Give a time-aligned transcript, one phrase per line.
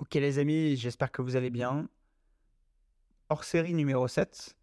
[0.00, 1.88] Ok les amis, j'espère que vous allez bien.
[3.30, 4.56] Hors série numéro 7,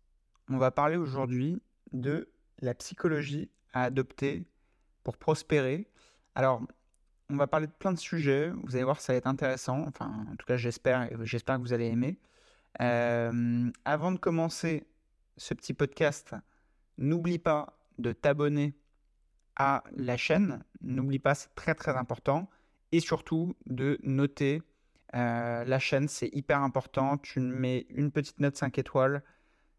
[0.49, 1.61] on va parler aujourd'hui
[1.91, 4.45] de la psychologie à adopter
[5.03, 5.89] pour prospérer.
[6.35, 6.61] Alors,
[7.29, 9.83] on va parler de plein de sujets, vous allez voir, ça va être intéressant.
[9.85, 12.17] Enfin, en tout cas, j'espère, j'espère que vous allez aimer.
[12.81, 14.87] Euh, avant de commencer
[15.35, 16.33] ce petit podcast,
[16.97, 18.73] n'oublie pas de t'abonner
[19.57, 20.63] à la chaîne.
[20.79, 22.49] N'oublie pas, c'est très très important.
[22.93, 24.61] Et surtout de noter
[25.15, 27.17] euh, la chaîne, c'est hyper important.
[27.17, 29.23] Tu mets une petite note 5 étoiles.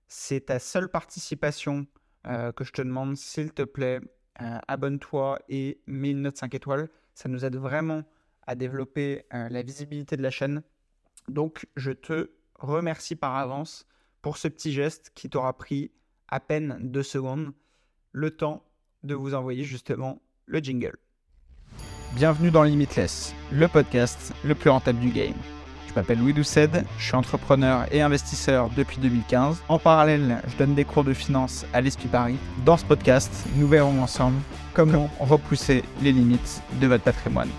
[0.09, 1.87] C'est ta seule participation
[2.27, 3.17] euh, que je te demande.
[3.17, 4.01] S'il te plaît,
[4.41, 6.89] euh, abonne-toi et mets une note 5 étoiles.
[7.15, 8.03] Ça nous aide vraiment
[8.47, 10.63] à développer la visibilité de la chaîne.
[11.27, 13.89] Donc, je te remercie par avance
[14.23, 15.91] pour ce petit geste qui t'aura pris
[16.29, 17.53] à peine deux secondes.
[18.13, 18.65] Le temps
[19.03, 20.97] de vous envoyer justement le jingle.
[22.17, 25.37] Bienvenue dans Limitless, le podcast le plus rentable du game.
[25.87, 29.63] Je m'appelle Louis Doucet, je suis entrepreneur et investisseur depuis 2015.
[29.69, 32.39] En parallèle, je donne des cours de finance à l'ESPI Paris.
[32.65, 34.41] Dans ce podcast, nous verrons ensemble
[34.73, 37.51] comment repousser les limites de votre patrimoine.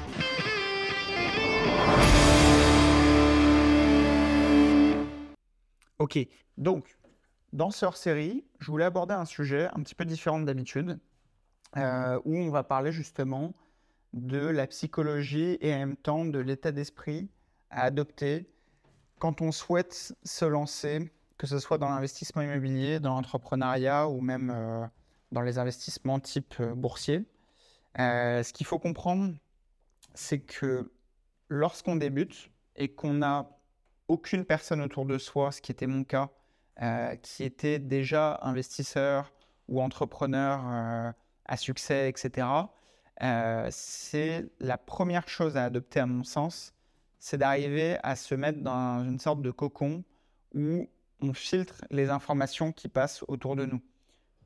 [5.99, 6.17] Ok,
[6.58, 6.97] donc,
[7.53, 10.97] dans ce hors-série, je voulais aborder un sujet un petit peu différent d'habitude,
[11.77, 13.53] euh, où on va parler justement
[14.17, 17.29] de la psychologie et en même temps de l'état d'esprit
[17.69, 18.49] à adopter
[19.19, 24.51] quand on souhaite se lancer, que ce soit dans l'investissement immobilier, dans l'entrepreneuriat ou même
[24.53, 24.85] euh,
[25.31, 27.25] dans les investissements type euh, boursier.
[27.99, 29.33] Euh, ce qu'il faut comprendre,
[30.13, 30.91] c'est que
[31.49, 33.49] lorsqu'on débute et qu'on n'a
[34.07, 36.29] aucune personne autour de soi, ce qui était mon cas,
[37.23, 39.33] qui était déjà investisseur
[39.67, 41.13] ou entrepreneur
[41.45, 42.45] à succès, etc.,
[43.23, 46.73] euh, c'est la première chose à adopter à mon sens,
[47.19, 50.03] c'est d'arriver à se mettre dans une sorte de cocon
[50.53, 50.87] où
[51.21, 53.81] on filtre les informations qui passent autour de nous.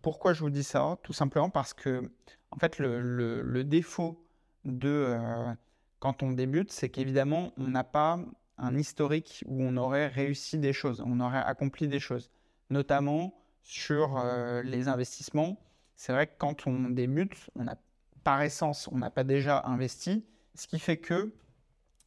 [0.01, 0.97] Pourquoi je vous dis ça?
[1.03, 2.11] Tout simplement parce que,
[2.51, 4.25] en fait, le, défaut
[4.65, 5.53] de euh,
[5.99, 8.19] quand on débute, c'est qu'évidemment, on n'a pas
[8.57, 12.31] un historique où on aurait réussi des choses, on aurait accompli des choses,
[12.69, 15.59] notamment sur euh, les investissements.
[15.95, 17.75] C'est vrai que quand on débute, on a
[18.23, 21.33] par essence, on n'a pas déjà investi, ce qui fait que,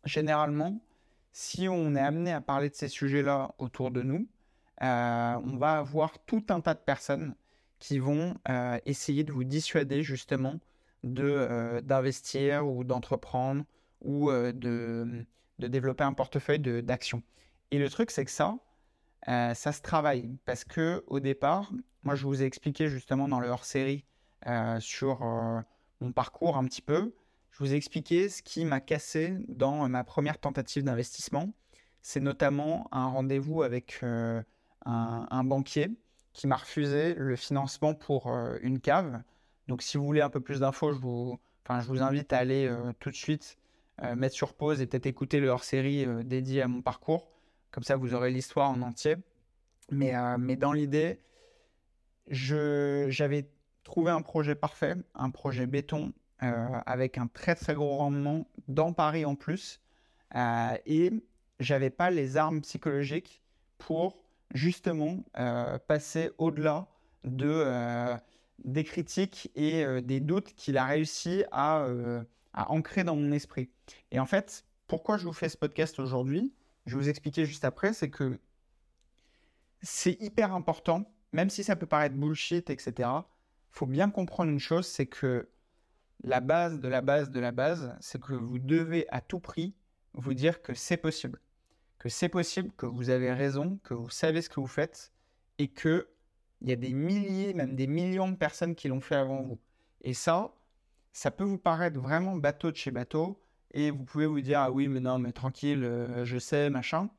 [0.05, 0.81] généralement,
[1.33, 4.29] si on est amené à parler de ces sujets-là autour de nous,
[4.83, 7.35] euh, on va avoir tout un tas de personnes
[7.79, 10.61] qui vont euh, essayer de vous dissuader justement
[11.05, 13.65] euh, d'investir ou d'entreprendre
[14.01, 14.53] ou de,
[15.59, 17.23] de, développer un portefeuille d'actions.
[17.71, 18.59] Et le truc, c'est que ça,
[19.27, 23.49] ça se travaille parce que au départ, moi, je vous ai expliqué justement dans le
[23.49, 24.05] hors-série
[24.79, 25.65] sur
[26.01, 27.13] mon parcours un petit peu,
[27.55, 31.53] je vous ai expliqué ce qui m'a cassé dans ma première tentative d'investissement.
[32.03, 34.43] C'est notamment un rendez-vous avec euh,
[34.85, 35.89] un, banquier
[36.33, 39.23] qui m'a refusé le financement pour euh, une cave.
[39.69, 41.39] Donc si vous voulez un peu plus d'infos, je vous,
[42.03, 43.57] invite à aller euh, tout de suite
[44.17, 47.31] mettre sur pause et peut-être écouter le hors-série dédié à mon parcours.
[47.71, 49.15] Comme ça, vous aurez l'histoire en entier.
[49.93, 51.21] Mais, mais dans l'idée,
[52.27, 53.49] j'avais
[53.85, 56.13] trouver un projet parfait, un projet béton
[56.43, 59.81] euh, avec un très très gros rendement dans Paris en plus.
[60.35, 61.13] Euh, et
[61.61, 63.43] j'avais pas les armes psychologiques
[63.79, 64.19] pour
[64.53, 66.89] justement euh, passer au-delà
[67.23, 68.17] de, euh,
[68.65, 71.87] des critiques et des doutes qu'il a réussi à,
[72.53, 73.71] à, ancrer dans mon esprit.
[74.11, 76.53] Et en fait, pourquoi je vous fais ce podcast aujourd'hui?
[76.87, 78.39] Je vais vous expliquer juste après, c'est que
[79.83, 83.09] c'est hyper important, même si ça peut paraître bullshit, etc
[83.75, 85.49] faut bien comprendre une chose, c'est que
[86.23, 89.75] la base de la base de la base, c'est que vous devez à tout prix
[90.13, 91.41] vous dire que c'est possible.
[91.99, 95.13] Que c'est possible, que vous avez raison, que vous savez ce que vous faites
[95.59, 96.09] et que
[96.61, 99.59] il y a des milliers, même des millions de personnes qui l'ont fait avant vous.
[100.03, 100.55] Et ça,
[101.13, 103.43] ça peut vous paraître vraiment bateau de chez bateau
[103.73, 107.11] et vous pouvez vous dire ah oui mais non mais tranquille, euh, je sais machin.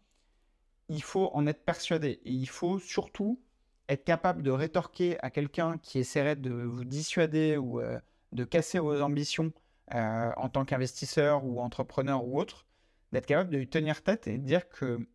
[0.88, 3.42] Il faut en être persuadé et il faut surtout
[3.90, 8.00] être capable de rétorquer à quelqu'un qui essaierait de vous dissuader ou euh,
[8.32, 9.54] de casser vos ambitions
[9.94, 12.66] euh, en tant qu'investisseur ou entrepreneur ou autre,
[13.12, 15.08] d'être capable de lui tenir tête et de dire que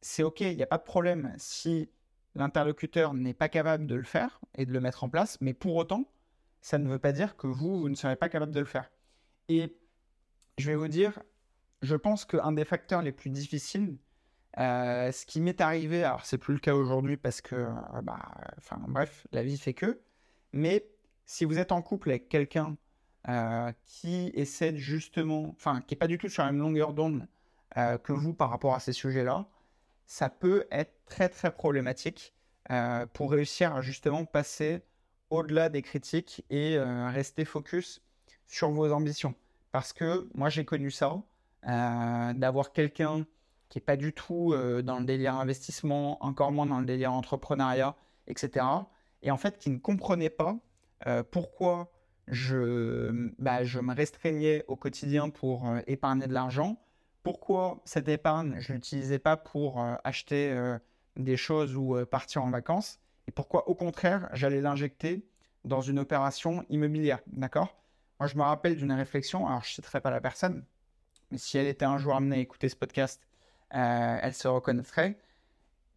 [0.00, 1.90] c'est OK, il n'y a pas de problème si
[2.34, 5.76] l'interlocuteur n'est pas capable de le faire et de le mettre en place, mais pour
[5.76, 6.10] autant,
[6.60, 8.90] ça ne veut pas dire que vous, vous ne serez pas capable de le faire.
[9.48, 9.76] Et
[10.58, 11.20] je vais vous dire,
[11.82, 13.96] je pense qu'un des facteurs les plus difficiles,
[14.58, 18.30] euh, ce qui m'est arrivé, alors c'est plus le cas aujourd'hui parce que, euh, bah,
[18.58, 20.00] enfin bref, la vie fait que,
[20.52, 20.86] mais
[21.24, 22.76] si vous êtes en couple avec quelqu'un
[23.28, 27.26] euh, qui essaie justement, enfin qui n'est pas du tout sur la même longueur d'onde
[28.02, 29.46] que vous par rapport à ces sujets-là,
[30.04, 32.34] ça peut être très très problématique
[33.12, 34.82] pour réussir à justement passer
[35.30, 38.02] au-delà des critiques et rester focus
[38.48, 39.36] sur vos ambitions.
[39.70, 41.22] Parce que moi j'ai connu ça,
[41.62, 43.24] d'avoir quelqu'un
[43.70, 47.96] qui n'est pas du tout dans le délire investissement, encore moins dans le délire entrepreneuriat,
[48.26, 48.66] etc.
[49.22, 50.58] Et en fait qui ne comprenait pas
[51.30, 51.90] pourquoi
[52.26, 56.76] je, bah, je me restreignais au quotidien pour épargner de l'argent
[57.22, 60.78] pourquoi cette épargne, je ne l'utilisais pas pour euh, acheter euh,
[61.16, 65.26] des choses ou euh, partir en vacances, et pourquoi au contraire, j'allais l'injecter
[65.64, 67.20] dans une opération immobilière.
[67.26, 67.76] D'accord?
[68.18, 70.64] Moi, je me rappelle d'une réflexion, alors je ne citerai pas la personne,
[71.30, 73.20] mais si elle était un jour amenée à écouter ce podcast,
[73.70, 75.18] elle se reconnaîtrait.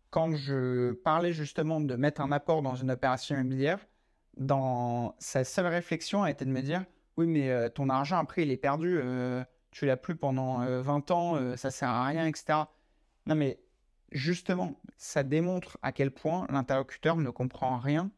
[0.10, 3.80] Quand je parlais justement de mettre un apport dans une opération immobilière,
[4.38, 6.86] dans sa seule réflexion a été de me dire
[7.18, 9.00] Oui, mais ton argent, après, il est perdu
[9.74, 12.60] tu l'as plus pendant 20 euh, ans, euh, ça sert à rien, etc.
[13.26, 13.60] Non, mais
[14.12, 18.12] justement, ça démontre à quel point l'interlocuteur ne comprend rien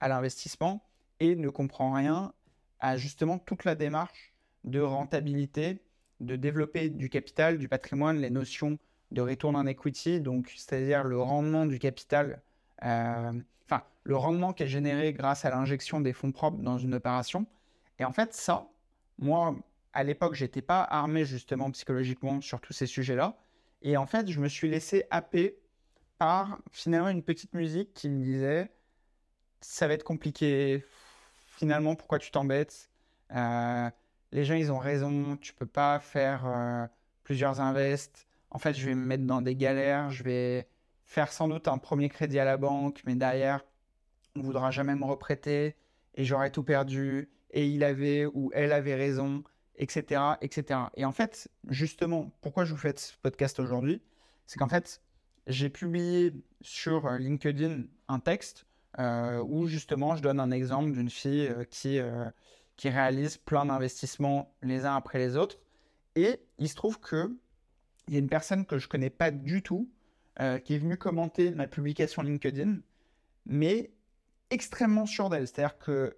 [0.00, 0.86] à l'investissement
[1.18, 2.32] et ne comprend rien
[2.78, 4.34] à justement toute la démarche
[4.64, 5.82] de rentabilité,
[6.20, 8.78] de développer du capital, du patrimoine, les notions
[9.10, 12.42] de retour en equity, donc c'est-à-dire le rendement du capital,
[12.84, 13.32] euh,
[13.64, 17.46] enfin le rendement qui est généré grâce à l'injection des fonds propres dans une opération.
[17.98, 18.68] Et en fait, ça,
[19.18, 19.56] moi,
[19.92, 23.36] à l'époque, j'étais pas armé justement psychologiquement sur tous ces sujets-là.
[23.82, 25.58] Et en fait, je me suis laissé happer
[26.18, 28.70] par finalement une petite musique qui me disait
[29.60, 30.84] ça va être compliqué.
[31.46, 32.90] Finalement, pourquoi tu t'embêtes
[33.32, 33.90] euh,
[34.32, 35.36] Les gens, ils ont raison.
[35.36, 36.86] Tu peux pas faire euh,
[37.24, 38.27] plusieurs invests.
[38.50, 40.10] En fait, je vais me mettre dans des galères.
[40.10, 40.68] Je vais
[41.04, 43.64] faire sans doute un premier crédit à la banque, mais derrière,
[44.36, 45.76] on voudra jamais me reprêter
[46.14, 47.30] et j'aurai tout perdu.
[47.50, 49.42] Et il avait ou elle avait raison
[49.78, 50.80] etc., etc.
[50.96, 54.02] Et en fait, justement, pourquoi je vous fais ce podcast aujourd'hui
[54.46, 55.00] C'est qu'en fait,
[55.46, 58.66] j'ai publié sur euh, LinkedIn un texte
[58.98, 62.00] euh, où justement je donne un exemple d'une fille euh, qui,
[62.76, 65.58] qui réalise plein d'investissements les uns après les autres.
[66.16, 67.36] Et il se trouve que
[68.08, 69.88] il y a une personne que je connais pas du tout
[70.64, 72.76] qui est venue commenter ma publication LinkedIn,
[73.44, 73.90] mais
[74.50, 75.48] extrêmement sûre d'elle.
[75.48, 76.16] C'est-à-dire que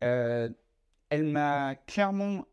[0.00, 2.44] elle m'a clairement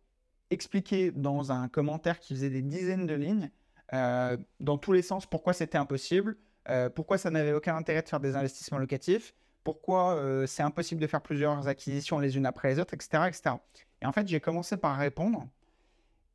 [0.49, 3.49] expliquer dans un commentaire qui faisait des dizaines de lignes,
[3.93, 6.37] euh, dans tous les sens, pourquoi c'était impossible,
[6.69, 9.33] euh, pourquoi ça n'avait aucun intérêt de faire des investissements locatifs,
[9.63, 13.23] pourquoi euh, c'est impossible de faire plusieurs acquisitions les unes après les autres, etc.
[13.27, 13.55] etc.
[14.01, 15.47] Et en fait, j'ai commencé par répondre.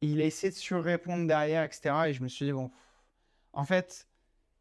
[0.01, 1.95] Il a essayé de surrépondre derrière, etc.
[2.07, 2.71] Et je me suis dit, bon,
[3.53, 4.09] en fait,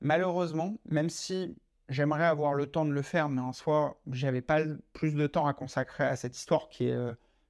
[0.01, 1.55] malheureusement, même si
[1.89, 4.61] j'aimerais avoir le temps de le faire, mais en soi, j'avais pas
[4.93, 6.97] plus de temps à consacrer à cette histoire qui est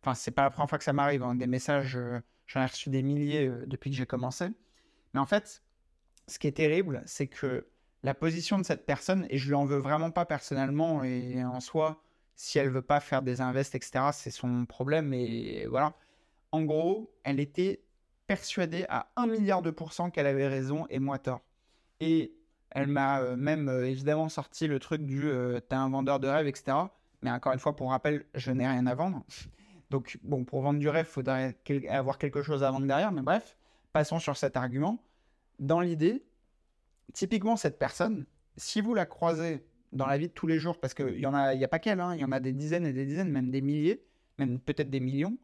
[0.08, 1.24] Enfin, c'est pas la première fois que ça m'arrive.
[1.24, 1.36] Hein.
[1.36, 4.48] Des messages, euh, j'en ai reçu des milliers euh, depuis que j'ai commencé.
[5.14, 5.64] Mais en fait,
[6.28, 7.68] ce qui est terrible, c'est que
[8.04, 11.60] la position de cette personne, et je lui en veux vraiment pas personnellement, et en
[11.60, 12.02] soi,
[12.36, 15.94] si elle veut pas faire des invests, etc., c'est son problème, et voilà.
[16.52, 17.84] En gros, elle était
[18.26, 21.42] persuadée à 1 milliard de pourcents qu'elle avait raison et moi tort.
[22.00, 22.34] Et
[22.72, 25.30] elle m'a euh, même évidemment sorti le truc du
[25.70, 26.78] t'es un vendeur de rêve, etc.
[27.22, 29.24] Mais encore une fois, pour rappel, je n'ai rien à vendre.
[29.90, 31.58] Donc, bon, pour vendre du rêve, il faudrait
[31.90, 33.58] avoir quelque chose à vendre derrière, mais bref,
[33.94, 35.02] passons sur cet argument.
[35.60, 36.26] Dans l'idée,
[37.14, 38.26] typiquement, cette personne,
[38.58, 41.54] si vous la croisez dans la vie de tous les jours, parce qu'il n'y a,
[41.54, 43.50] y a pas qu'elle, hein, il y en a des dizaines et des dizaines, même
[43.50, 44.04] des milliers,
[44.38, 45.38] même peut-être des millions,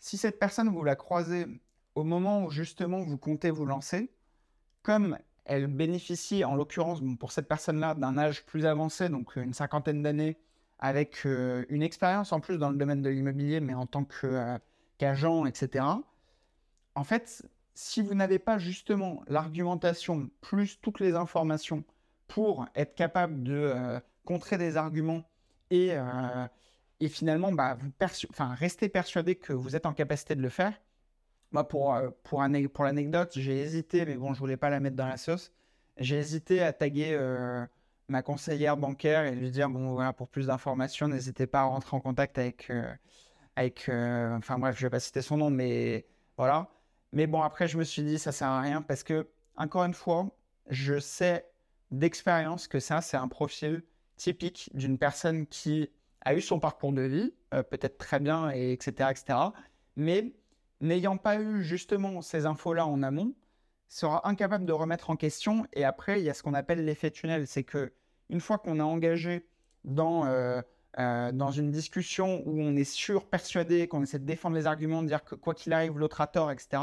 [0.00, 1.46] si cette personne, vous la croisez
[1.94, 4.10] au moment où justement vous comptez vous lancer,
[4.82, 10.02] comme elle bénéficie, en l'occurrence, pour cette personne-là, d'un âge plus avancé, donc une cinquantaine
[10.02, 10.38] d'années,
[10.78, 14.58] avec euh, une expérience en plus dans le domaine de l'immobilier, mais en tant euh,
[14.96, 15.84] qu'agent, etc.
[16.94, 21.84] En fait, si vous n'avez pas justement l'argumentation plus toutes les informations
[22.26, 25.24] pour être capable de euh, contrer des arguments
[25.70, 25.92] et,
[27.00, 27.78] et finalement bah,
[28.38, 30.74] rester persuadé que vous êtes en capacité de le faire,
[31.52, 32.42] moi pour, pour
[32.84, 35.52] l'anecdote, j'ai hésité, mais bon, je voulais pas la mettre dans la sauce,
[35.96, 37.16] j'ai hésité à taguer
[38.10, 41.96] ma conseillère bancaire et lui dire bon voilà pour plus d'informations n'hésitez pas à rentrer
[41.96, 42.92] en contact avec euh,
[43.56, 46.68] avec euh, enfin bref je vais pas citer son nom mais voilà.
[47.12, 49.94] Mais bon après je me suis dit ça sert à rien parce que encore une
[49.94, 50.28] fois
[50.68, 51.46] je sais
[51.90, 53.82] d'expérience que ça c'est un profil
[54.16, 55.88] typique d'une personne qui
[56.22, 59.38] a eu son parcours de vie euh, peut-être très bien et etc etc
[59.96, 60.32] mais
[60.80, 63.34] n'ayant pas eu justement ces infos là en amont
[63.90, 65.66] sera incapable de remettre en question.
[65.72, 67.46] Et après, il y a ce qu'on appelle l'effet tunnel.
[67.46, 67.92] C'est que
[68.30, 69.46] une fois qu'on est engagé
[69.84, 70.62] dans, euh,
[70.98, 75.02] euh, dans une discussion où on est sûr, persuadé, qu'on essaie de défendre les arguments,
[75.02, 76.82] de dire que quoi qu'il arrive, l'autre a tort, etc.,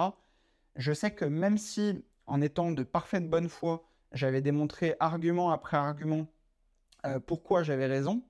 [0.76, 5.78] je sais que même si, en étant de parfaite bonne foi, j'avais démontré argument après
[5.78, 6.28] argument
[7.26, 8.22] pourquoi j'avais raison,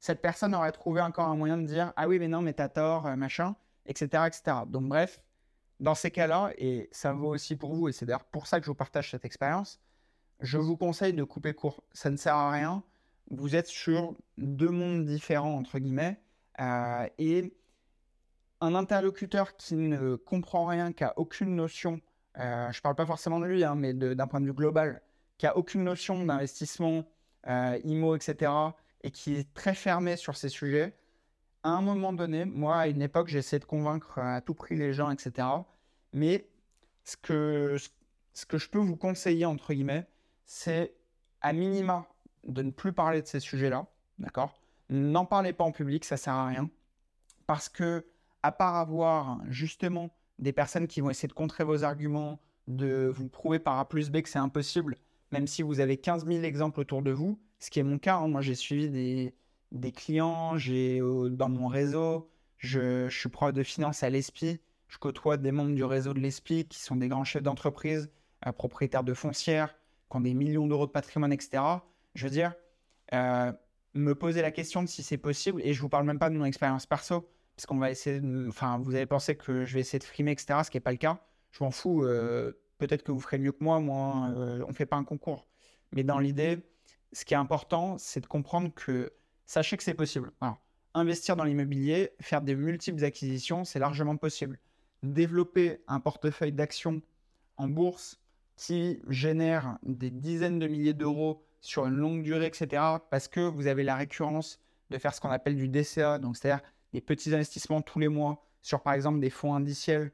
[0.00, 2.68] cette personne aurait trouvé encore un moyen de dire Ah oui, mais non, mais t'as
[2.68, 4.58] tort, euh, machin, etc., etc.
[4.66, 5.20] Donc, bref,
[5.80, 8.66] dans ces cas-là, et ça vaut aussi pour vous, et c'est d'ailleurs pour ça que
[8.66, 9.80] je vous partage cette expérience,
[10.40, 11.82] je vous conseille de couper court.
[11.92, 12.82] Ça ne sert à rien.
[13.30, 16.20] Vous êtes sur deux mondes différents, entre guillemets,
[16.60, 17.54] euh, et
[18.60, 22.00] un interlocuteur qui ne comprend rien, qui a aucune notion,
[22.38, 25.02] euh, je ne parle pas forcément de lui, hein, mais d'un point de vue global,
[25.36, 27.04] qui a aucune notion d'investissement,
[27.46, 28.50] euh, IMO, etc.,
[29.02, 30.96] et qui est très fermé sur ces sujets,
[31.62, 34.92] à un moment donné, moi, à une époque, j'essayais de convaincre à tout prix les
[34.92, 35.46] gens, etc.
[36.12, 36.48] Mais
[37.04, 37.76] ce que,
[38.32, 40.06] ce que je peux vous conseiller, entre guillemets,
[40.44, 40.94] c'est
[41.40, 42.06] à minima
[42.44, 43.86] de ne plus parler de ces sujets-là,
[44.18, 44.60] d'accord?
[44.88, 46.70] N'en parlez pas en public, ça sert à rien.
[47.46, 48.06] Parce que,
[48.42, 53.28] à part avoir justement des personnes qui vont essayer de contrer vos arguments, de vous
[53.28, 54.96] prouver par A plus B que c'est impossible,
[55.32, 58.16] même si vous avez 15 000 exemples autour de vous, ce qui est mon cas,
[58.16, 58.28] hein.
[58.28, 58.88] moi j'ai suivi
[59.72, 64.98] des, clients, j'ai euh, dans mon réseau, je, suis prof de finance à l'ESPI, je
[64.98, 68.10] côtoie des membres du réseau de l'ESPI qui sont des grands chefs d'entreprise,
[68.46, 69.74] euh, propriétaires de foncières,
[70.10, 71.62] qui ont des millions d'euros de patrimoine, etc.
[72.14, 72.54] Je veux dire,
[73.12, 73.52] euh,
[73.94, 76.36] me poser la question de si c'est possible, et je vous parle même pas de
[76.36, 79.80] mon expérience perso, parce qu'on va essayer de, enfin, vous avez pensé que je vais
[79.80, 81.20] essayer de frimer, etc., ce qui n'est pas le cas.
[81.50, 82.02] Je m'en fous,
[82.78, 85.48] peut-être que vous ferez mieux que moi, moi, on ne fait pas un concours.
[85.92, 86.62] Mais dans l'idée,
[87.12, 89.12] ce qui est important, c'est de comprendre que
[89.46, 90.30] sachez que c'est possible.
[90.94, 94.58] Investir dans l'immobilier, faire des multiples acquisitions, c'est largement possible.
[95.02, 97.00] Développer un portefeuille d'actions
[97.56, 98.20] en bourse
[98.56, 103.66] qui génère des dizaines de milliers d'euros sur une longue durée, etc., parce que vous
[103.66, 104.60] avez la récurrence
[104.90, 108.44] de faire ce qu'on appelle du DCA, donc c'est-à-dire des petits investissements tous les mois
[108.62, 110.12] sur, par exemple, des fonds indiciels,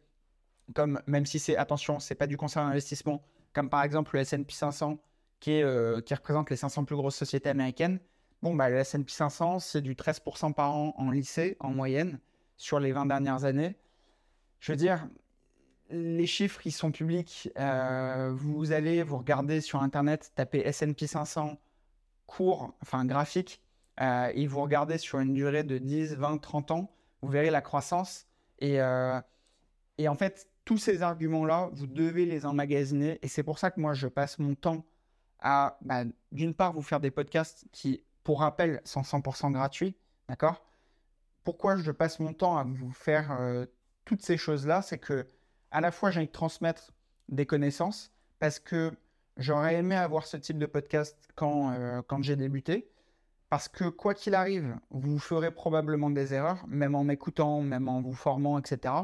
[0.74, 3.22] comme, même si c'est, attention, c'est pas du conseil d'investissement,
[3.52, 4.98] comme par exemple le S&P 500,
[5.44, 8.00] qui, euh, qui représente les 500 plus grosses sociétés américaines.
[8.40, 12.18] Bon, bah, le S&P 500, c'est du 13% par an en lycée, en moyenne,
[12.56, 13.76] sur les 20 dernières années.
[14.58, 15.06] Je veux dire,
[15.90, 17.50] les chiffres, ils sont publics.
[17.58, 21.58] Euh, vous allez, vous regardez sur Internet, taper S&P 500,
[22.24, 23.60] cours, enfin graphique,
[24.00, 27.60] euh, et vous regardez sur une durée de 10, 20, 30 ans, vous verrez la
[27.60, 28.26] croissance.
[28.60, 29.20] Et, euh,
[29.98, 33.18] et en fait, tous ces arguments-là, vous devez les emmagasiner.
[33.20, 34.86] Et c'est pour ça que moi, je passe mon temps
[35.44, 39.94] bah, d'une part, vous faire des podcasts qui pour rappel, sont 100% gratuits,
[40.28, 40.64] d'accord?
[41.44, 43.66] Pourquoi je passe mon temps à vous faire euh,
[44.06, 44.80] toutes ces choses-là?
[44.80, 45.26] C'est que
[45.70, 46.92] à la fois j'ai envie de transmettre
[47.28, 48.92] des connaissances parce que
[49.36, 52.90] j'aurais aimé avoir ce type de podcast quand, euh, quand j'ai débuté.
[53.50, 58.00] Parce que quoi qu'il arrive, vous ferez probablement des erreurs, même en m'écoutant, même en
[58.00, 58.94] vous formant, etc.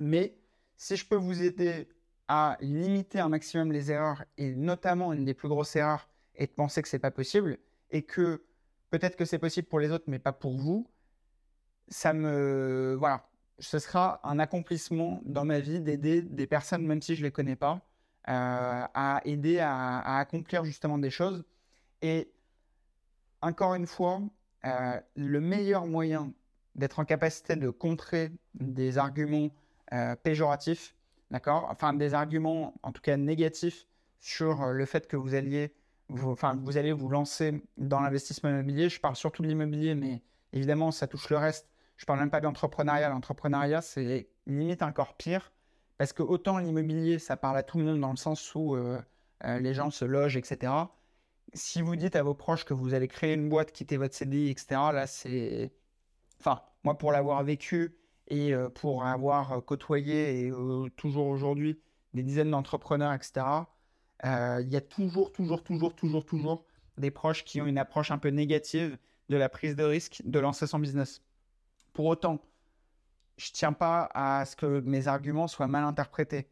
[0.00, 0.36] Mais
[0.76, 1.88] si je peux vous aider
[2.34, 6.52] à limiter un maximum les erreurs, et notamment une des plus grosses erreurs est de
[6.52, 7.58] penser que c'est pas possible,
[7.90, 8.42] et que
[8.88, 10.88] peut-être que c'est possible pour les autres, mais pas pour vous,
[11.88, 12.96] ça me.
[12.98, 13.28] Voilà.
[13.58, 17.32] Ce sera un accomplissement dans ma vie d'aider des personnes, même si je ne les
[17.32, 17.82] connais pas,
[18.30, 21.44] euh, à aider à, accomplir justement des choses.
[22.00, 22.32] Et
[23.42, 24.22] encore une fois,
[24.64, 26.32] euh, le meilleur moyen
[26.76, 29.50] d'être en capacité de contrer des arguments
[29.92, 30.96] euh, péjoratifs,
[31.32, 31.66] d'accord?
[31.70, 33.88] Enfin, des arguments en tout cas négatifs
[34.20, 35.74] sur le fait que vous alliez
[36.12, 38.88] vous, enfin, vous allez vous lancer dans l'investissement immobilier.
[38.88, 40.22] Je parle surtout de l'immobilier, mais
[40.52, 41.68] évidemment, ça touche le reste.
[41.96, 43.08] Je parle même pas d'entrepreneuriat.
[43.08, 45.52] L'entrepreneuriat, c'est limite encore pire.
[45.98, 49.00] Parce que autant l'immobilier, ça parle à tout le monde dans le sens où euh,
[49.44, 50.72] euh, les gens se logent, etc.
[51.54, 54.50] Si vous dites à vos proches que vous allez créer une boîte, quitter votre CDI,
[54.50, 55.72] etc., là, c'est.
[56.40, 57.94] Enfin, moi, pour l'avoir vécu
[58.32, 60.52] et pour avoir côtoyé et
[60.96, 61.78] toujours aujourd'hui
[62.14, 63.44] des dizaines d'entrepreneurs, etc.,
[64.24, 66.64] il y a toujours, toujours, toujours, toujours, toujours
[66.96, 68.96] des proches qui ont une approche un peu négative
[69.28, 71.20] de la prise de risque de lancer son business.
[71.92, 72.40] Pour autant,
[73.36, 76.48] je ne tiens pas à ce que mes arguments soient mal interprétés.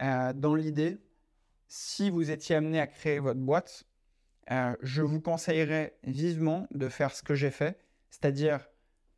[0.00, 0.98] Dans l'idée,
[1.66, 3.88] si vous étiez amené à créer votre boîte,
[4.48, 7.76] je vous conseillerais vivement de faire ce que j'ai fait,
[8.10, 8.68] c'est-à-dire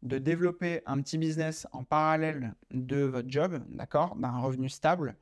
[0.02, 5.16] de développer un petit business en parallèle de votre job, d'accord, d'un revenu stable,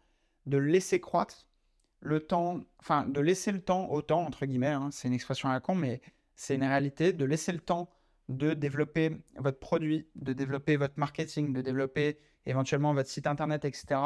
[0.47, 1.47] de laisser croître
[2.01, 5.49] le temps, enfin, de laisser le temps au temps, entre guillemets, hein, c'est une expression
[5.49, 6.03] à la con, mais
[6.37, 7.89] c'est une réalité, de laisser le temps
[8.29, 14.01] de développer votre produit, de développer votre marketing, de développer éventuellement votre site internet, etc.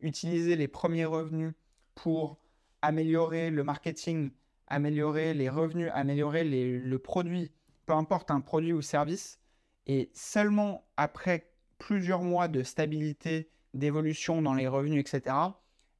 [0.00, 1.54] Utiliser les premiers revenus
[1.94, 2.38] pour
[2.82, 4.30] améliorer le marketing,
[4.66, 7.50] améliorer les revenus, améliorer le produit,
[7.86, 9.40] peu importe un produit ou service.
[9.86, 15.36] Et seulement après plusieurs mois de stabilité, d'évolution dans les revenus, etc.,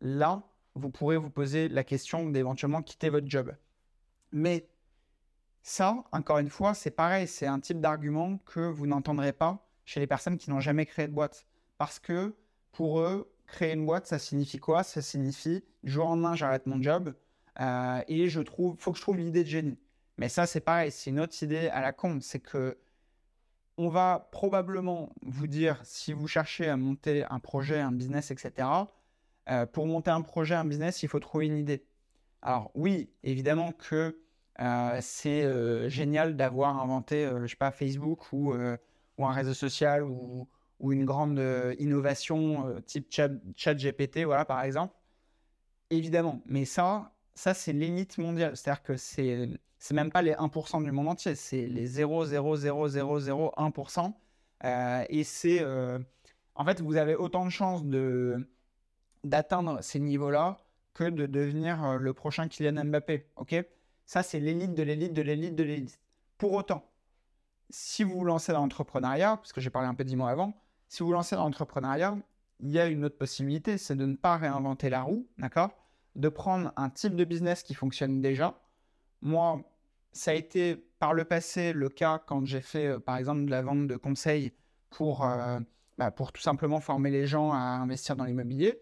[0.00, 0.42] là,
[0.74, 3.54] vous pourrez vous poser la question d'éventuellement quitter votre job.
[4.32, 4.68] Mais
[5.62, 10.00] ça, encore une fois, c'est pareil, c'est un type d'argument que vous n'entendrez pas chez
[10.00, 11.46] les personnes qui n'ont jamais créé de boîte.
[11.78, 12.34] Parce que
[12.72, 14.82] pour eux, créer une boîte, ça signifie quoi?
[14.82, 17.14] Ça signifie, jour au lendemain, j'arrête mon job
[17.60, 19.78] euh, et je trouve, faut que je trouve l'idée de génie.
[20.18, 22.78] Mais ça, c'est pareil, c'est une autre idée à la con, c'est que
[23.76, 28.68] on va probablement vous dire, si vous cherchez à monter un projet, un business, etc.,
[29.50, 31.84] euh, pour monter un projet, un business, il faut trouver une idée.
[32.42, 34.18] Alors oui, évidemment que
[34.60, 40.48] euh, c'est euh, génial d'avoir inventé, je sais pas, Facebook ou, un réseau social ou,
[40.90, 41.42] une grande
[41.78, 44.94] innovation type chat, chat, GPT, voilà, par exemple.
[45.90, 48.56] Évidemment, mais ça, ça c'est l'élite mondiale.
[48.56, 49.48] C'est-à-dire que c'est
[49.84, 54.14] c'est même pas les 1% du monde entier, c'est les 0,00001%.
[54.64, 55.60] Euh, et c'est.
[55.60, 55.98] Euh,
[56.54, 58.48] en fait, vous avez autant de chances de,
[59.24, 60.56] d'atteindre ces niveaux-là
[60.94, 63.26] que de devenir euh, le prochain Kylian Mbappé.
[63.36, 63.62] Ok?
[64.06, 66.00] Ça, c'est l'élite de l'élite de l'élite de l'élite.
[66.38, 66.90] Pour autant,
[67.68, 70.54] si vous vous lancez dans l'entrepreneuriat, parce que j'ai parlé un peu dix mois avant,
[70.88, 72.16] si vous vous lancez dans l'entrepreneuriat,
[72.60, 75.76] il y a une autre possibilité, c'est de ne pas réinventer la roue, d'accord?
[76.16, 78.58] De prendre un type de business qui fonctionne déjà.
[79.20, 79.62] Moi,
[80.14, 83.50] ça a été par le passé le cas quand j'ai fait, euh, par exemple, de
[83.50, 84.52] la vente de conseils
[84.88, 85.58] pour, euh,
[85.98, 88.80] bah, pour tout simplement former les gens à investir dans l'immobilier.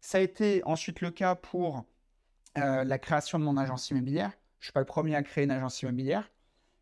[0.00, 1.84] Ça a été ensuite le cas pour
[2.56, 4.30] euh, la création de mon agence immobilière.
[4.60, 6.30] Je ne suis pas le premier à créer une agence immobilière.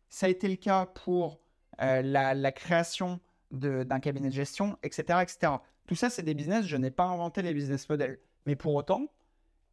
[0.09, 1.41] Ça a été le cas pour
[1.79, 3.19] la, la, création
[3.51, 5.53] d'un cabinet de gestion, etc., etc.
[5.85, 6.65] Tout ça, c'est des business.
[6.65, 8.19] Je n'ai pas inventé les business models.
[8.47, 9.05] Mais pour autant,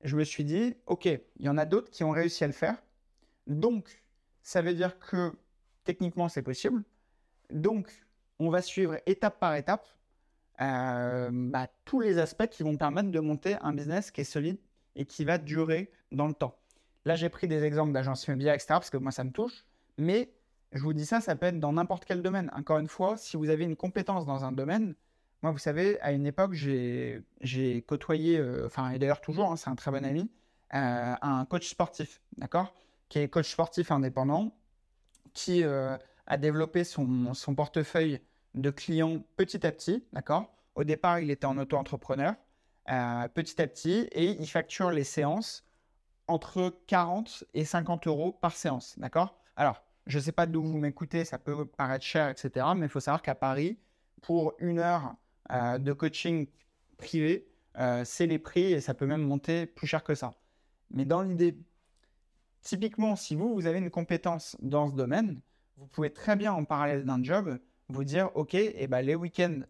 [0.02, 2.52] je me suis dit, OK, il y en a d'autres qui ont réussi à le
[2.52, 2.76] faire.
[3.46, 4.03] Donc,
[4.44, 5.32] ça veut dire que
[5.82, 6.84] techniquement, c'est possible.
[7.50, 7.90] Donc,
[8.38, 9.86] on va suivre étape par étape
[10.60, 14.58] euh, bah, tous les aspects qui vont permettre de monter un business qui est solide
[14.94, 16.56] et qui va durer dans le temps.
[17.04, 19.64] Là, j'ai pris des exemples d'agences immobilières, etc., parce que moi, ça me touche.
[19.98, 20.30] Mais
[20.72, 22.50] je vous dis ça, ça peut être dans n'importe quel domaine.
[22.54, 24.94] Encore une fois, si vous avez une compétence dans un domaine,
[25.42, 29.70] moi, vous savez, à une époque, j'ai côtoyé, euh, enfin, et d'ailleurs toujours, hein, c'est
[29.70, 30.30] un très bon ami,
[30.74, 32.72] euh, un coach sportif, d'accord?
[33.14, 34.56] Qui est coach sportif indépendant,
[35.34, 35.96] qui euh,
[36.26, 38.20] a développé son, son, portefeuille
[38.54, 40.52] de clients petit à petit, d'accord?
[40.74, 42.34] Au départ, il était en auto-entrepreneur,
[42.90, 45.64] euh, petit à petit, et il facture les séances
[46.26, 49.38] entre 40 et 50 euros par séance, d'accord?
[49.54, 52.88] Alors, je ne sais pas d'où vous m'écoutez, ça peut paraître cher, etc., mais il
[52.90, 53.78] faut savoir qu'à Paris,
[54.22, 55.14] pour une heure
[55.52, 56.48] euh, de coaching
[56.96, 57.46] privé,
[58.04, 60.32] c'est les prix et ça peut même monter plus cher que ça.
[60.90, 61.56] Mais dans l'idée
[62.64, 65.42] Typiquement, si vous, vous avez une compétence dans ce domaine,
[65.76, 67.58] vous pouvez très bien, en parallèle d'un job,
[67.90, 69.60] vous dire, OK, et eh ben, les week-ends,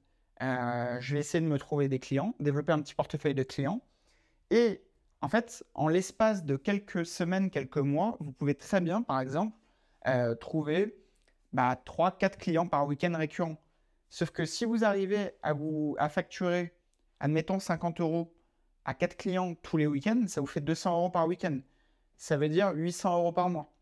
[0.43, 3.83] euh, je vais essayer de me trouver des clients, développer un petit portefeuille de clients.
[4.51, 4.81] Et
[5.23, 9.57] en fait, en l'espace de quelques semaines, quelques mois, vous pouvez très bien, par exemple,
[10.07, 10.97] euh, trouver
[11.53, 13.57] bah, 3-4 clients par week-end récurrent.
[14.09, 16.73] Sauf que si vous arrivez à, vous, à facturer,
[17.19, 18.33] admettons, 50 euros
[18.85, 21.59] à 4 clients tous les week-ends, ça vous fait 200 euros par week-end
[22.17, 23.73] ça veut dire 800 euros par mois.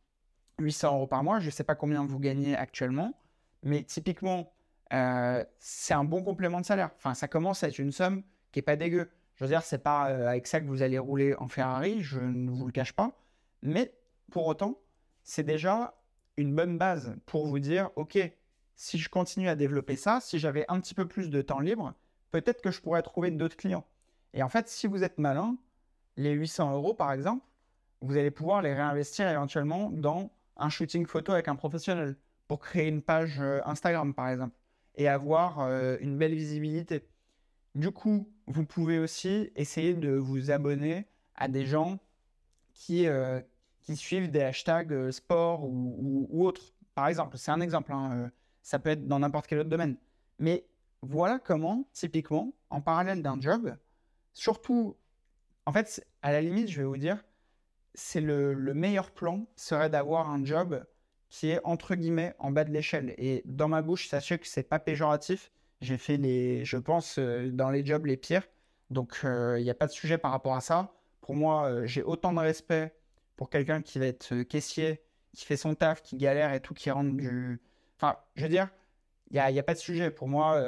[0.59, 3.13] 800 euros par mois, je ne sais pas combien vous gagnez actuellement,
[3.63, 4.53] mais typiquement,
[4.93, 6.91] euh, c'est un bon complément de salaire.
[6.97, 9.11] Enfin, ça commence à être une somme qui n'est pas dégueu.
[9.35, 12.21] Je veux dire, c'est pas euh, avec ça que vous allez rouler en Ferrari, je
[12.21, 13.19] ne vous le cache pas,
[13.63, 13.95] mais
[14.31, 14.79] pour autant,
[15.25, 15.95] c'est déjà
[16.37, 18.19] une bonne base pour vous dire, OK,
[18.77, 21.95] si je continue à développer ça, si j'avais un petit peu plus de temps libre,
[22.31, 23.87] peut-être que je pourrais trouver d'autres clients.
[24.35, 25.57] Et en fait, si vous êtes malin,
[26.17, 27.45] les 800 euros, par exemple,
[28.03, 32.17] vous allez pouvoir les réinvestir éventuellement dans un shooting photo avec un professionnel
[32.49, 34.55] pour créer une page euh, Instagram par exemple
[34.97, 37.07] et avoir euh, une belle visibilité.
[37.75, 41.99] Du coup, vous pouvez aussi essayer de vous abonner à des gens
[42.75, 43.41] qui, euh,
[43.81, 46.75] qui suivent des hashtags sport ou, ou, autres.
[46.95, 49.97] Par exemple, c'est un exemple, hein, ça peut être dans n'importe quel autre domaine.
[50.39, 50.67] Mais
[51.01, 53.75] voilà comment, typiquement, en parallèle d'un job,
[54.35, 54.97] surtout,
[55.65, 57.25] en fait, à la limite, je vais vous dire,
[57.95, 60.85] c'est le, meilleur plan serait d'avoir un job
[61.29, 63.15] qui est entre guillemets en bas de l'échelle.
[63.19, 65.51] Et dans ma bouche, sachez que c'est pas péjoratif.
[65.81, 68.47] J'ai fait les, je pense, euh, dans les jobs les pires.
[68.91, 70.95] Donc il euh, n'y a pas de sujet par rapport à ça.
[71.21, 72.95] Pour moi, euh, j'ai autant de respect
[73.37, 75.03] pour quelqu'un qui va être caissier,
[75.35, 77.61] qui fait son taf, qui galère et tout, qui rentre du.
[77.97, 78.69] Enfin, je veux dire,
[79.31, 80.11] il n'y a, a, pas de sujet.
[80.11, 80.61] Pour moi,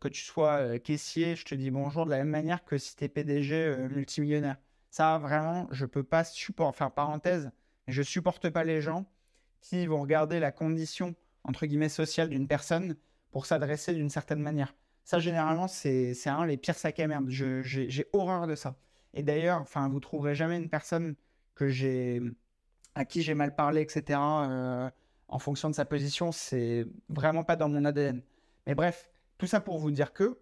[0.00, 3.04] que tu sois caissier, je te dis bonjour de la même manière que si tu
[3.04, 4.56] es PDG multimillionnaire.
[4.92, 6.68] Ça, vraiment, je peux pas supporter.
[6.68, 7.50] Enfin, parenthèse,
[7.88, 9.06] je supporte pas les gens
[9.62, 12.96] qui vont regarder la condition, entre guillemets, sociale d'une personne
[13.30, 14.74] pour s'adresser d'une certaine manière.
[15.04, 17.30] Ça, généralement, c'est un les pires sacs à merde.
[17.30, 18.76] J'ai horreur de ça.
[19.14, 21.16] Et d'ailleurs, enfin, vous trouverez jamais une personne
[21.54, 22.20] que j'ai,
[22.94, 24.18] à qui j'ai mal parlé, etc.
[24.20, 24.90] euh,
[25.26, 28.20] en fonction de sa position, c'est vraiment pas dans mon ADN.
[28.66, 30.38] Mais bref, tout ça pour vous dire que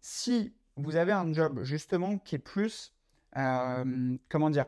[0.00, 2.93] si vous avez un job justement qui est plus,
[3.34, 4.66] comment dire,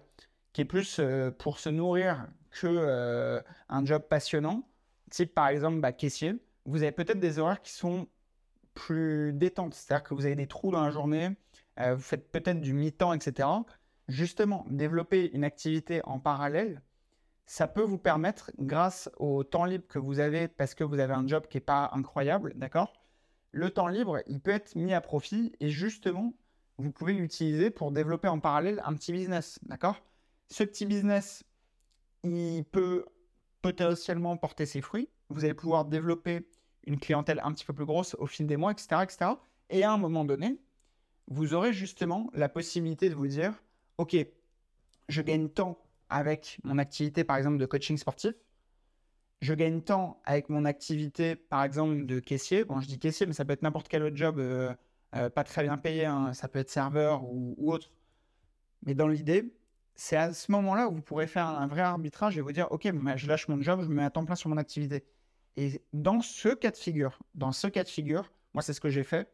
[0.53, 4.67] qui est plus euh, pour se nourrir que euh, un job passionnant,
[5.11, 8.09] type par exemple bah, caissier, vous avez peut-être des horaires qui sont
[8.73, 11.37] plus détentes, c'est-à-dire que vous avez des trous dans la journée,
[11.79, 13.49] euh, vous faites peut-être du mi-temps, etc.
[14.09, 16.81] Justement, développer une activité en parallèle,
[17.45, 21.13] ça peut vous permettre, grâce au temps libre que vous avez, parce que vous avez
[21.13, 22.93] un job qui n'est pas incroyable, d'accord?
[23.53, 26.33] Le temps libre, il peut être mis à profit et justement,
[26.79, 30.03] vous pouvez l'utiliser pour développer en parallèle un petit business, d'accord?
[30.49, 31.45] Ce petit business,
[32.23, 33.05] il peut
[33.63, 35.09] potentiellement porter ses fruits.
[35.29, 36.49] Vous allez pouvoir développer
[36.87, 39.31] une clientèle un petit peu plus grosse au fil des mois, etc., etc.
[39.71, 40.59] Et à un moment donné,
[41.29, 43.55] vous aurez justement la possibilité de vous dire,
[43.99, 44.17] OK,
[45.09, 48.35] je gagne tant avec mon activité, par exemple, de coaching sportif.
[49.41, 52.65] Je gagne tant avec mon activité, par exemple, de caissier.
[52.65, 54.73] Bon, je dis caissier, mais ça peut être n'importe quel autre job, euh,
[55.15, 56.05] euh, pas très bien payé.
[56.05, 56.33] hein.
[56.33, 57.91] Ça peut être serveur ou, autre.
[58.85, 59.55] Mais dans l'idée,
[59.95, 62.91] c'est à ce moment-là où vous pourrez faire un vrai arbitrage et vous dire, OK,
[62.93, 65.05] bah, je lâche mon job, je me mets à temps plein sur mon activité.
[65.57, 68.91] Et dans ce cas de figure, dans ce cas de figure, moi, c'est ce que
[68.91, 69.29] j'ai fait.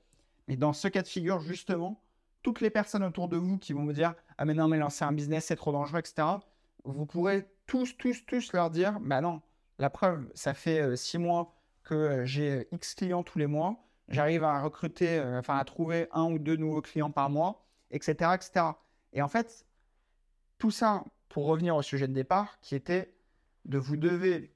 [0.49, 2.01] Mais dans ce cas de figure, justement,
[2.43, 5.05] toutes les personnes autour de vous qui vont vous dire Ah, mais non, mais lancer
[5.05, 6.27] un business, c'est trop dangereux, etc.
[6.85, 9.41] Vous pourrez tous, tous, tous leur dire Bah non,
[9.79, 11.55] la preuve, ça fait euh, six mois
[11.85, 13.85] que euh, j'ai X clients tous les mois.
[14.13, 18.31] J'arrive à recruter, euh, enfin, à trouver un ou deux nouveaux clients par mois, etc.,
[18.35, 18.67] etc.
[19.15, 19.65] Et en fait,
[20.59, 23.15] tout ça pour revenir au sujet de départ qui était
[23.65, 24.53] de vous devez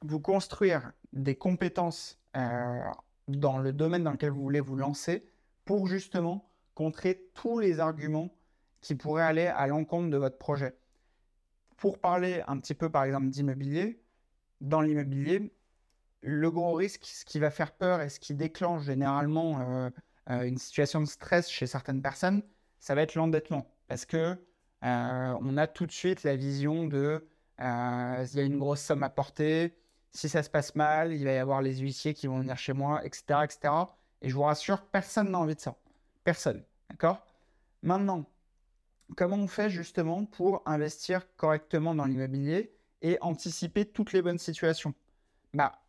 [0.00, 2.80] vous construire des compétences euh,
[3.28, 5.28] dans le domaine dans lequel vous voulez vous lancer
[5.66, 8.34] pour justement contrer tous les arguments
[8.80, 10.74] qui pourraient aller à l'encontre de votre projet.
[11.76, 14.00] Pour parler un petit peu par exemple d'immobilier,
[14.62, 15.52] dans l'immobilier,
[16.26, 19.90] le gros risque, ce qui va faire peur et ce qui déclenche généralement euh,
[20.30, 22.42] euh, une situation de stress chez certaines personnes,
[22.80, 23.70] ça va être l'endettement.
[23.86, 24.36] Parce que
[24.84, 27.26] euh, on a tout de suite la vision de
[27.58, 29.78] il y a une grosse somme à porter,
[30.10, 32.74] si ça se passe mal, il va y avoir les huissiers qui vont venir chez
[32.74, 33.40] moi, etc.
[33.44, 33.72] etc.
[34.20, 35.76] Et je vous rassure, personne n'a envie de ça.
[36.22, 36.62] Personne.
[36.90, 37.24] D'accord?
[37.82, 38.26] Maintenant,
[39.16, 44.92] comment on fait justement pour investir correctement dans l'immobilier et anticiper toutes les bonnes situations?
[45.54, 45.85] Bah,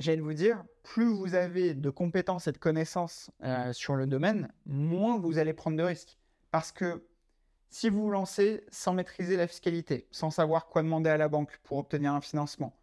[0.00, 4.48] j'allais vous dire, plus vous avez de compétences et de connaissances euh, sur le domaine,
[4.66, 6.18] moins vous allez prendre de risques.
[6.50, 7.04] Parce que
[7.68, 11.60] si vous vous lancez sans maîtriser la fiscalité, sans savoir quoi demander à la banque
[11.62, 12.74] pour obtenir un financement,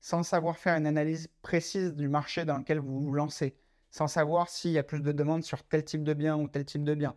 [0.00, 3.54] sans savoir faire une analyse précise du marché dans lequel vous vous lancez,
[3.90, 6.64] sans savoir s'il y a plus de demandes sur tel type de bien ou tel
[6.64, 7.14] type de bien,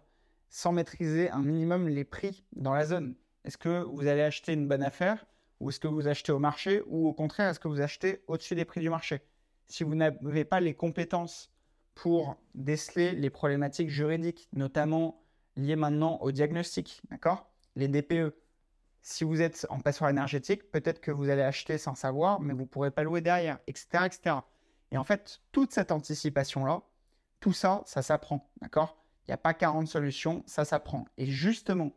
[0.50, 3.16] sans maîtriser un minimum les prix dans la zone.
[3.46, 5.26] Est-ce que vous allez acheter une bonne affaire
[5.62, 8.56] ou est-ce que vous achetez au marché ou au contraire, est-ce que vous achetez au-dessus
[8.56, 9.22] des prix du marché?
[9.68, 11.52] Si vous n'avez pas les compétences
[11.96, 15.24] pour déceler les problématiques juridiques, notamment
[15.56, 17.50] liées maintenant au diagnostic, d'accord?
[17.76, 18.36] Les DPE.
[19.02, 22.62] Si vous êtes en passoire énergétique, peut-être que vous allez acheter sans savoir, mais vous
[22.62, 24.36] ne pourrez pas louer derrière, etc., etc.
[24.92, 26.82] Et en fait, toute cette anticipation-là,
[27.40, 28.98] tout ça, ça s'apprend, d'accord?
[29.28, 31.06] Il n'y a pas 40 solutions, ça s'apprend.
[31.18, 31.92] Et justement,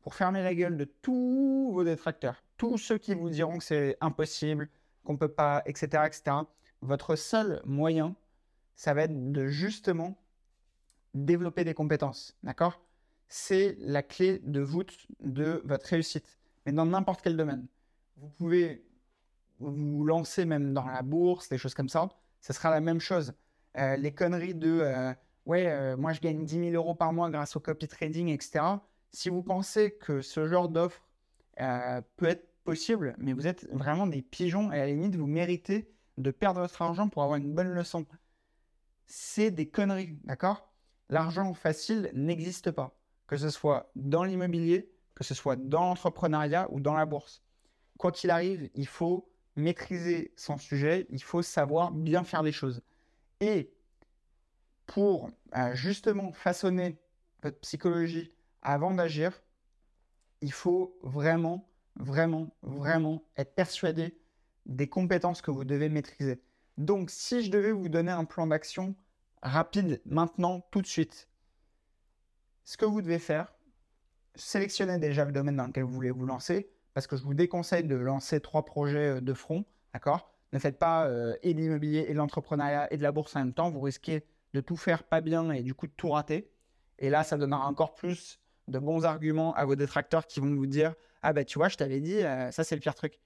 [0.00, 3.96] pour fermer la gueule de tous vos détracteurs, tous ceux qui vous diront que c'est
[4.00, 4.68] impossible,
[5.04, 6.36] qu'on ne peut pas, etc., etc.,
[6.82, 8.14] votre seul moyen,
[8.74, 10.16] ça va être de justement
[11.14, 12.80] développer des compétences, d'accord?
[13.28, 17.66] C'est la clé de voûte de votre réussite, mais dans n'importe quel domaine.
[18.16, 18.84] Vous pouvez
[19.58, 22.08] vous lancer même dans la bourse, des choses comme ça,
[22.40, 23.32] ça sera la même chose.
[23.76, 25.12] Euh, les conneries de euh,
[25.46, 28.64] ouais, euh, moi je gagne 10 000 euros par mois grâce au copy trading, etc.
[29.12, 31.02] Si vous pensez que ce genre d'offre
[32.16, 35.90] peut être possible, mais vous êtes vraiment des pigeons et à la limite vous méritez
[36.18, 38.04] de perdre votre argent pour avoir une bonne leçon.
[39.06, 40.70] C'est des conneries, d'accord?
[41.08, 46.80] L'argent facile n'existe pas, que ce soit dans l'immobilier, que ce soit dans l'entrepreneuriat ou
[46.80, 47.42] dans la bourse.
[47.96, 52.82] Quoi qu'il arrive, il faut maîtriser son sujet, il faut savoir bien faire les choses.
[53.40, 53.72] Et
[54.86, 56.98] pour euh, justement façonner
[57.42, 59.40] votre psychologie avant d'agir,
[60.40, 64.16] il faut vraiment, vraiment, vraiment être persuadé
[64.68, 66.40] des compétences que vous devez maîtriser.
[66.76, 68.94] Donc, si je devais vous donner un plan d'action
[69.42, 71.28] rapide, maintenant, tout de suite,
[72.64, 73.54] ce que vous devez faire,
[74.34, 77.84] sélectionnez déjà le domaine dans lequel vous voulez vous lancer, parce que je vous déconseille
[77.84, 80.34] de lancer trois projets de front, d'accord?
[80.52, 83.70] Ne faites pas euh, et l'immobilier et l'entrepreneuriat et de la bourse en même temps,
[83.70, 86.50] vous risquez de tout faire pas bien et du coup de tout rater.
[86.98, 90.66] Et là, ça donnera encore plus de bons arguments à vos détracteurs qui vont vous
[90.66, 93.20] dire Ah, bah, tu vois, je t'avais dit, euh, ça, c'est le pire truc.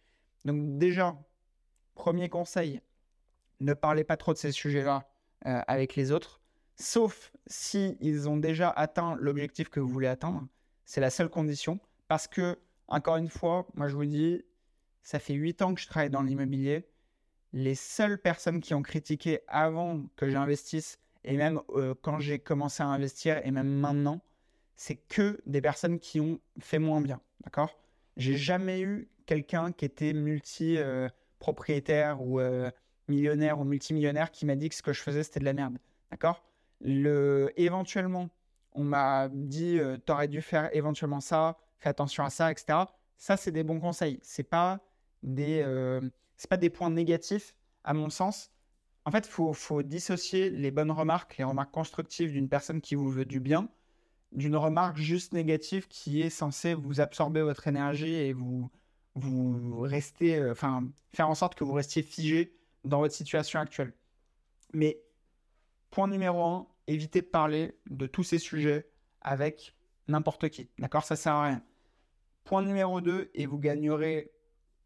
[0.44, 1.16] Donc, déjà,
[1.94, 2.81] premier conseil,
[3.61, 5.09] ne parlez pas trop de ces sujets-là
[5.46, 6.40] euh, avec les autres,
[6.76, 10.46] sauf si ils ont déjà atteint l'objectif que vous voulez atteindre.
[10.85, 11.81] C'est la seule condition.
[12.09, 14.44] Parce que, encore une fois, moi, je vous dis,
[15.02, 16.88] ça fait 8 ans que je travaille dans l'immobilier.
[17.52, 22.83] Les seules personnes qui ont critiqué avant que j'investisse, et même euh, quand j'ai commencé
[22.83, 24.20] à investir, et même maintenant,
[24.76, 27.20] c'est que des personnes qui ont fait moins bien.
[27.44, 27.78] D'accord?
[28.16, 30.12] J'ai jamais eu quelqu'un qui était
[31.42, 32.70] multi-propriétaire ou euh,
[33.09, 35.78] millionnaire ou multimillionnaire qui m'a dit que ce que je faisais, c'était de la merde.
[36.11, 36.42] D'accord?
[36.81, 37.52] Le...
[37.57, 38.31] Éventuellement,
[38.72, 42.78] on m'a dit, euh, tu aurais dû faire éventuellement ça, fais attention à ça, etc.
[43.16, 44.18] Ça, c'est des bons conseils.
[44.22, 44.81] C'est pas
[45.22, 46.00] des, euh,
[46.48, 48.50] pas des points négatifs, à mon sens.
[49.05, 52.94] En fait, il faut, faut, dissocier les bonnes remarques, les remarques constructives d'une personne qui
[52.94, 53.68] vous veut du bien,
[54.31, 58.70] d'une remarque juste négative qui est censée vous absorber votre énergie et vous,
[59.14, 63.92] vous rester, euh, enfin, faire en sorte que vous restiez figé dans votre situation actuelle.
[64.72, 65.01] Mais
[65.90, 68.88] point numéro un, évitez de parler de tous ces sujets
[69.20, 69.75] avec
[70.09, 70.70] n'importe qui.
[70.79, 71.05] D'accord?
[71.05, 71.62] Ça sert à rien.
[72.44, 74.33] Point numéro 2, et vous gagnerez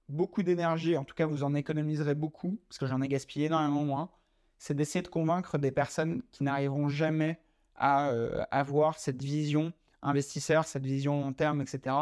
[0.08, 3.84] beaucoup d'énergie, en tout cas vous en économiserez beaucoup, parce que j'en ai gaspillé énormément
[3.84, 4.10] moins,
[4.58, 7.40] c'est d'essayer de convaincre des personnes qui n'arriveront jamais
[7.74, 11.96] à euh, avoir cette vision investisseur, cette vision long terme, etc.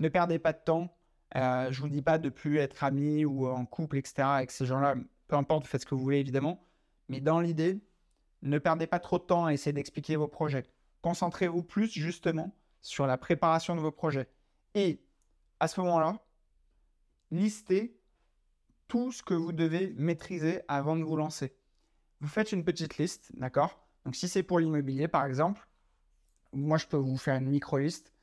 [0.00, 0.96] Ne perdez pas de temps.
[1.36, 4.22] Euh, je vous dis pas de plus être ami ou en couple, etc.
[4.22, 4.94] avec ces gens-là.
[5.26, 6.64] Peu importe, faites ce que vous voulez, évidemment.
[7.08, 7.80] Mais dans l'idée,
[8.42, 10.64] ne perdez pas trop de temps à essayer d'expliquer vos projets.
[11.02, 14.28] Concentrez-vous plus, justement, sur la préparation de vos projets.
[14.74, 15.02] Et
[15.60, 16.18] à ce moment-là,
[17.30, 17.98] listez
[18.88, 21.56] tout ce que vous devez maîtriser avant de vous lancer.
[22.20, 23.84] Vous faites une petite liste, d'accord?
[24.04, 25.68] Donc si c'est pour l'immobilier, par exemple,
[26.52, 28.13] moi je peux vous faire une micro-liste.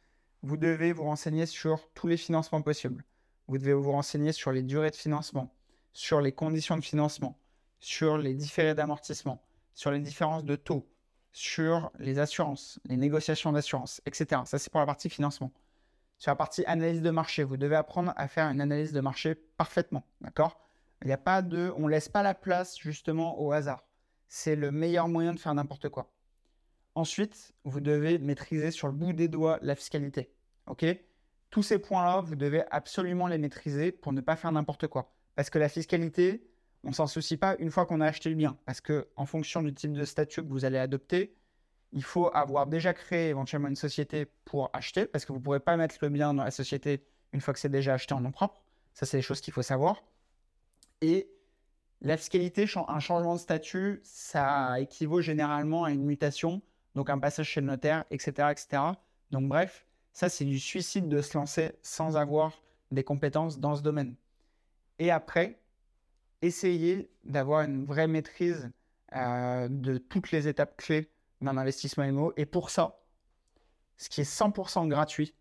[0.43, 3.05] Vous devez vous renseigner sur tous les financements possibles.
[3.47, 5.53] Vous devez vous renseigner sur les durées de financement,
[5.93, 7.37] sur les conditions de financement,
[7.79, 9.43] sur les différés d'amortissement,
[9.75, 10.89] sur les différences de taux,
[11.31, 14.41] sur les assurances, les négociations d'assurance, etc.
[14.45, 15.51] Ça, c'est pour la partie financement.
[16.17, 19.35] Sur la partie analyse de marché, vous devez apprendre à faire une analyse de marché
[19.35, 20.03] parfaitement.
[20.21, 20.59] D'accord?
[21.03, 21.71] Il n'y a pas de.
[21.77, 23.83] On ne laisse pas la place justement au hasard.
[24.27, 26.11] C'est le meilleur moyen de faire n'importe quoi.
[26.95, 30.33] Ensuite, vous devez maîtriser sur le bout des doigts la fiscalité.
[30.67, 30.85] OK?
[31.49, 35.13] Tous ces points-là, vous devez absolument les maîtriser pour ne pas faire n'importe quoi.
[35.35, 36.47] Parce que la fiscalité,
[36.83, 38.57] on s'en soucie pas une fois qu'on a acheté le bien.
[38.65, 41.35] Parce que en fonction du type de statut que vous allez adopter,
[41.93, 45.59] il faut avoir déjà créé éventuellement une société pour acheter, parce que vous ne pourrez
[45.59, 48.31] pas mettre le bien dans la société une fois que c'est déjà acheté en nom
[48.31, 48.63] propre.
[48.93, 50.03] Ça, c'est des choses qu'il faut savoir.
[51.01, 51.29] Et
[52.01, 56.61] la fiscalité, un changement de statut, ça équivaut généralement à une mutation,
[56.95, 58.49] donc un passage chez le notaire, etc.
[58.51, 58.83] etc.
[59.31, 63.81] Donc bref, ça, c'est du suicide de se lancer sans avoir des compétences dans ce
[63.81, 64.15] domaine.
[64.99, 65.61] Et après,
[66.41, 68.69] essayer d'avoir une vraie maîtrise
[69.15, 72.33] euh, de toutes les étapes clés d'un investissement IMO.
[72.35, 72.99] Et pour ça,
[73.97, 75.33] ce qui est 100% gratuit,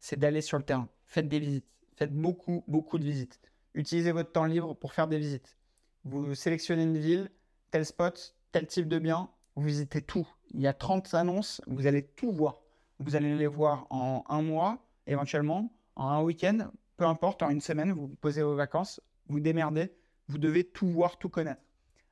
[0.00, 0.88] c'est d'aller sur le terrain.
[1.06, 1.66] Faites des visites.
[1.96, 3.40] Faites beaucoup, beaucoup de visites.
[3.74, 5.56] Utilisez votre temps libre pour faire des visites.
[6.04, 7.30] Vous sélectionnez une ville,
[7.70, 10.24] tel spot, tel type de bien, vous visitez tout.
[10.52, 12.62] Il y a 30 annonces, vous allez tout voir.
[13.00, 17.60] Vous allez les voir en un mois, éventuellement, en un week-end, peu importe, en une
[17.60, 19.92] semaine, vous posez vos vacances, vous démerdez,
[20.28, 21.60] vous devez tout voir, tout connaître.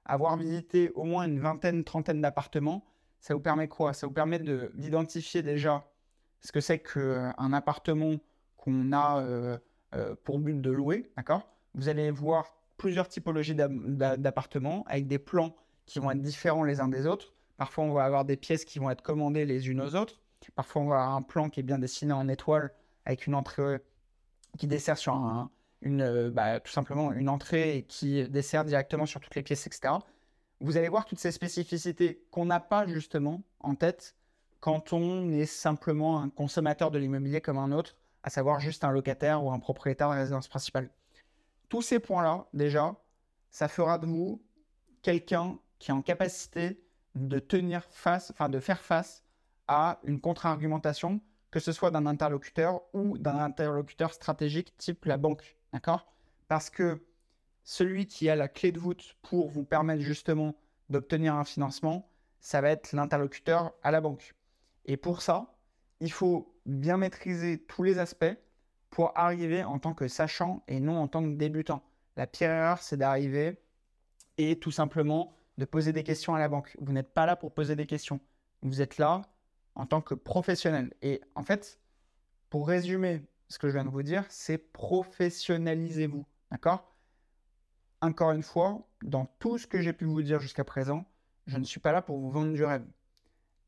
[0.07, 2.85] Avoir visité au moins une vingtaine, trentaine d'appartements,
[3.21, 3.93] ça vous permet quoi?
[3.93, 4.41] Ça vous permet
[4.75, 5.89] d'identifier déjà
[6.41, 8.17] ce que c'est qu'un appartement
[8.57, 9.57] qu'on a euh,
[9.95, 11.49] euh, pour but de louer, d'accord?
[11.75, 15.55] Vous allez voir plusieurs typologies d'appartements avec des plans
[15.87, 17.36] qui vont être différents les uns des autres.
[17.57, 20.21] Parfois, on va avoir des pièces qui vont être commandées les unes aux autres.
[20.55, 22.73] Parfois, on va avoir un plan qui est bien dessiné en étoile
[23.05, 23.81] avec une entrée
[24.59, 25.51] qui dessert sur un,
[25.83, 29.95] une, euh, bah, tout simplement une entrée qui dessert directement sur toutes les pièces, etc.
[30.61, 34.15] Vous allez voir toutes ces spécificités qu'on n'a pas justement en tête
[34.61, 38.91] quand on est simplement un consommateur de l'immobilier comme un autre, à savoir juste un
[38.91, 40.91] locataire ou un propriétaire de résidence principale.
[41.69, 42.97] Tous ces points-là, déjà,
[43.51, 44.43] ça fera de vous
[45.03, 46.81] quelqu'un qui est en capacité
[47.17, 49.25] de tenir face, enfin de faire face
[49.69, 55.57] à une contre-argumentation, que ce soit d'un interlocuteur ou d'un interlocuteur stratégique type la banque.
[55.73, 56.13] D'accord?
[56.49, 57.03] Parce que
[57.65, 60.55] celui qui a la clé de voûte pour vous permettre justement
[60.89, 62.09] d'obtenir un financement,
[62.41, 64.35] ça va être l'interlocuteur à la banque.
[64.85, 65.57] Et pour ça,
[66.01, 68.37] il faut bien maîtriser tous les aspects
[68.91, 71.83] pour arriver en tant que sachant et non en tant que débutant.
[72.17, 73.59] La pire erreur, c'est d'arriver
[74.39, 76.77] et tout simplement de poser des questions à la banque.
[76.81, 78.21] Vous n'êtes pas là pour poser des questions.
[78.63, 79.23] Vous êtes là
[79.75, 80.93] en tant que professionnel.
[81.03, 81.79] Et en fait,
[82.51, 86.25] pour résumer ce que je viens de vous dire, c'est professionnalisez-vous.
[86.51, 86.93] D'accord?
[88.01, 91.05] Encore une fois, dans tout ce que j'ai pu vous dire jusqu'à présent,
[91.47, 92.85] je ne suis pas là pour vous vendre du rêve.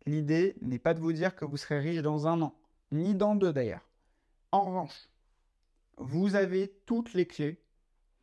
[0.07, 2.55] L'idée n'est pas de vous dire que vous serez riche dans un an,
[2.93, 3.87] ni dans deux d'ailleurs.
[4.53, 5.09] En revanche,
[5.97, 7.61] vous avez toutes les clés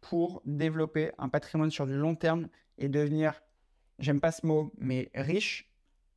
[0.02, 2.48] pour développer un patrimoine sur du long terme
[2.78, 3.42] et devenir,
[4.00, 5.72] j'aime pas ce mot, mais riche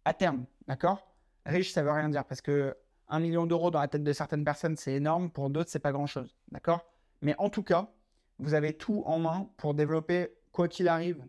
[0.05, 0.45] à terme.
[0.67, 1.15] D'accord?
[1.47, 2.77] Riche, ça veut rien dire parce que
[3.09, 5.31] un million d'euros dans la tête de certaines personnes, c'est énorme.
[5.31, 6.37] Pour d'autres, c'est pas grand chose.
[6.53, 6.85] D'accord?
[7.23, 7.91] Mais en tout cas,
[8.39, 11.25] vous avez tout en main pour développer, quoi qu'il arrive,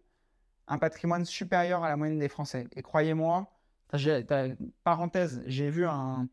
[0.68, 2.68] un patrimoine supérieur à la moyenne des Français.
[2.76, 3.50] Et croyez-moi,
[4.84, 6.28] parenthèse, j'ai vu un,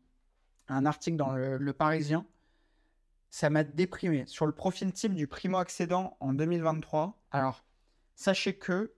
[0.67, 2.25] article dans le Parisien
[3.29, 4.25] ça m'a déprimé.
[4.25, 7.63] Sur le profil type du primo-accédant en 2023, alors
[8.15, 8.93] sachez que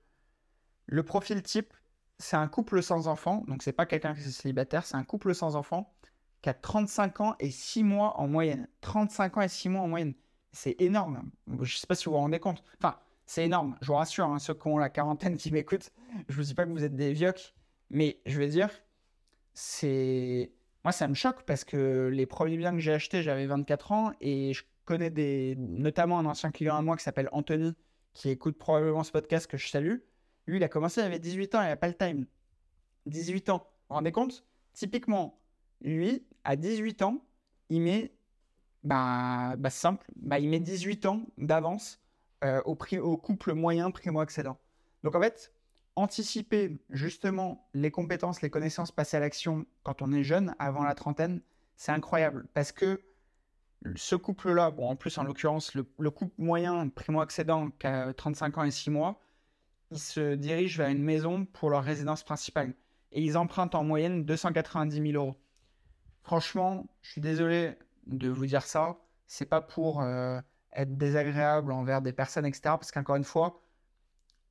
[0.90, 1.74] le profil type,
[2.18, 5.34] c'est un couple sans enfants, donc c'est pas quelqu'un qui est célibataire, c'est un couple
[5.34, 5.94] sans enfants
[6.42, 8.68] qui a 35 ans et 6 mois en moyenne.
[8.82, 10.14] 35 ans et 6 mois en moyenne.
[10.52, 11.30] C'est énorme.
[11.62, 12.64] Je sais pas si vous vous rendez compte.
[12.78, 13.78] Enfin, c'est énorme.
[13.82, 15.92] Je vous rassure, hein, ceux qui ont la quarantaine qui m'écoutent,
[16.28, 17.34] je vous dis pas que vous êtes des vieux,
[17.90, 18.70] mais je veux dire,
[19.54, 20.52] c'est
[20.84, 24.12] moi, ça me choque parce que les premiers biens que j'ai achetés, j'avais 24 ans
[24.22, 27.76] et je connais des, notamment un ancien client à moi qui s'appelle Anthony,
[28.14, 29.98] qui écoute probablement ce podcast que je salue.
[30.50, 32.26] Lui, il a commencé, il avait 18 ans, il n'a pas le time.
[33.06, 34.44] 18 ans, vous vous rendez compte?
[34.74, 35.40] Typiquement,
[35.82, 37.24] lui, à 18 ans,
[37.70, 38.12] il met,
[38.84, 42.02] bah, bah simple, bah, il met 18 ans d'avance
[42.44, 44.58] euh, au, couple moyen primo-accédant.
[45.04, 45.54] Donc en fait,
[45.96, 50.96] anticiper justement les compétences, les connaissances passées à l'action quand on est jeune, avant la
[50.96, 51.42] trentaine,
[51.76, 52.48] c'est incroyable.
[52.56, 53.04] Parce que
[53.96, 58.64] ce couple-là, bon, en plus, en l'occurrence, le, couple moyen primo-accédant qui a 35 ans
[58.64, 59.22] et 6 mois,
[59.92, 62.74] ils se dirigent vers une maison pour leur résidence principale.
[63.12, 65.36] Et ils empruntent en moyenne 290 000 euros.
[66.22, 67.76] Franchement, je suis désolé
[68.06, 68.98] de vous dire ça.
[69.26, 70.40] C'est pas pour euh,
[70.74, 72.62] être désagréable envers des personnes, etc.
[72.66, 73.62] Parce qu'encore une fois,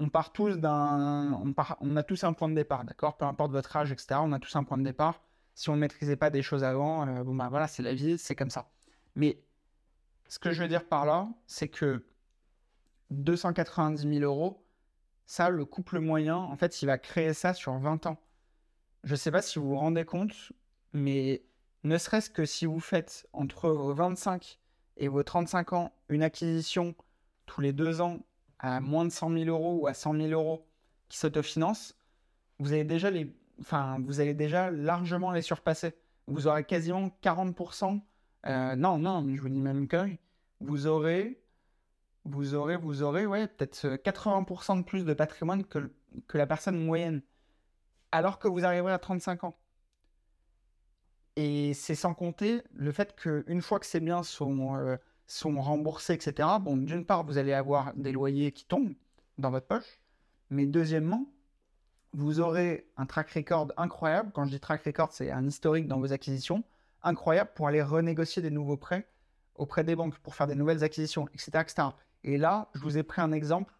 [0.01, 1.33] on part tous d'un.
[1.33, 3.17] On, on, a tous un point de départ, d'accord?
[3.17, 4.21] Peu importe votre âge, etc.
[4.21, 5.23] On a tous un point de départ.
[5.55, 8.19] Si on ne maîtrisait pas des choses avant, euh, bon, bah voilà, c'est la vie,
[8.19, 8.71] c'est comme ça.
[9.17, 9.43] Mais
[10.29, 12.05] ce que je veux dire par là, c'est que
[13.11, 14.65] 290 000 euros,
[15.29, 18.17] ça, le couple moyen, en fait, il va créer ça sur 20 ans.
[19.05, 20.53] Je ne sais pas si vous vous rendez compte,
[20.95, 21.43] mais
[21.85, 24.59] ne serait-ce que si vous faites entre vos 25
[24.97, 26.95] et vos 35 ans une acquisition
[27.45, 28.21] tous les deux ans
[28.59, 30.67] à moins de 100 000 euros ou à 100 000 euros
[31.11, 31.95] qui s'autofinancent,
[32.59, 33.31] vous allez déjà les,
[34.73, 35.95] largement les surpasser.
[36.27, 38.01] Vous aurez quasiment 40%.
[38.47, 40.09] Euh, non, non, je vous dis même que
[40.61, 41.39] vous aurez,
[42.31, 45.91] vous aurez, vous aurez, ouais, peut-être 80% de plus de patrimoine que,
[46.27, 47.23] que la personne moyenne,
[48.13, 49.57] alors que vous arriverez à 35 ans.
[51.37, 54.97] Et c'est sans compter le fait qu'une fois que ces biens sont euh,
[55.29, 56.49] sont remboursés, etc.
[56.61, 58.95] Bon, d'une part, vous allez avoir des loyers qui tombent
[59.37, 60.01] dans votre poche,
[60.51, 61.27] mais deuxièmement,
[62.13, 64.33] vous aurez un track record incroyable.
[64.35, 66.65] Quand je dis track record, c'est un historique dans vos acquisitions,
[67.03, 69.07] incroyable pour aller renégocier des nouveaux prêts
[69.55, 71.65] auprès des banques, pour faire des nouvelles acquisitions, etc.
[72.25, 73.75] Et là, je vous ai pris un exemple,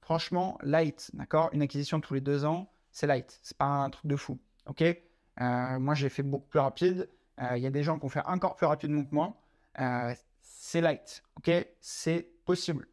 [0.00, 1.50] franchement, light, d'accord?
[1.52, 4.82] Une acquisition tous les deux ans, c'est light, c'est pas un truc de fou, ok?
[4.82, 7.08] Euh, Moi, j'ai fait beaucoup plus rapide.
[7.40, 9.40] Euh, il y a des gens qui ont fait encore plus rapidement que moi.
[9.80, 11.50] Euh, c'est light, ok?
[11.80, 12.88] C'est possible.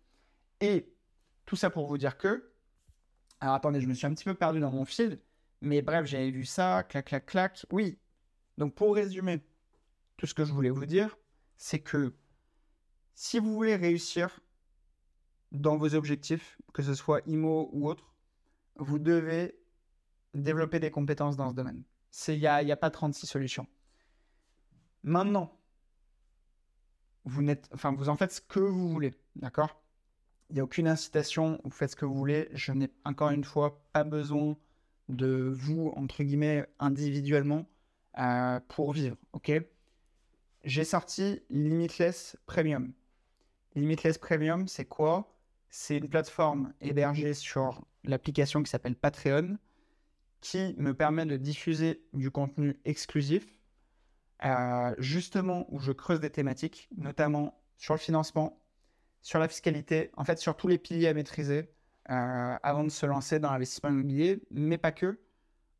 [0.61, 0.93] Et
[1.45, 2.51] tout ça pour vous dire que,
[3.39, 5.19] alors attendez, je me suis un petit peu perdu dans mon fil,
[5.61, 7.65] mais bref, j'avais vu ça, clac, clac, clac.
[7.71, 7.99] Oui.
[8.57, 9.41] Donc pour résumer,
[10.17, 11.17] tout ce que je voulais vous dire,
[11.57, 12.13] c'est que
[13.15, 14.39] si vous voulez réussir
[15.51, 18.13] dans vos objectifs, que ce soit IMO ou autre,
[18.75, 19.59] vous devez
[20.33, 21.83] développer des compétences dans ce domaine.
[22.27, 23.67] Il n'y a, a pas 36 solutions.
[25.03, 25.59] Maintenant,
[27.25, 29.81] vous, enfin, vous en faites ce que vous voulez, d'accord?
[30.49, 32.49] Il n'y a aucune incitation, vous faites ce que vous voulez.
[32.53, 34.57] Je n'ai encore une fois pas besoin
[35.07, 37.67] de vous, entre guillemets, individuellement
[38.17, 39.51] euh, pour vivre, ok?
[40.63, 42.93] J'ai sorti Limitless Premium.
[43.75, 45.38] Limitless Premium, c'est quoi?
[45.69, 49.57] C'est une plateforme hébergée sur l'application qui s'appelle Patreon
[50.41, 53.45] qui me permet de diffuser du contenu exclusif
[54.45, 58.61] euh, justement où je creuse des thématiques, notamment sur le financement,
[59.21, 61.69] sur la fiscalité, en fait sur tous les piliers à maîtriser
[62.09, 65.19] euh, avant de se lancer dans l'investissement immobilier, mais pas que.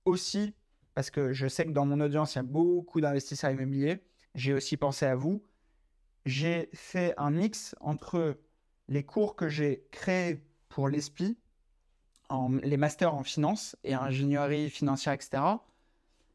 [0.06, 0.54] Aussi,
[0.94, 4.04] parce que je sais que dans mon audience, il y a beaucoup d'investisseurs immobiliers,
[4.36, 5.44] j'ai aussi pensé à vous.
[6.26, 8.38] J'ai fait un mix entre
[8.90, 11.38] les cours que j'ai créés pour l'ESPI,
[12.64, 15.42] les masters en finance et ingénierie financière, etc.,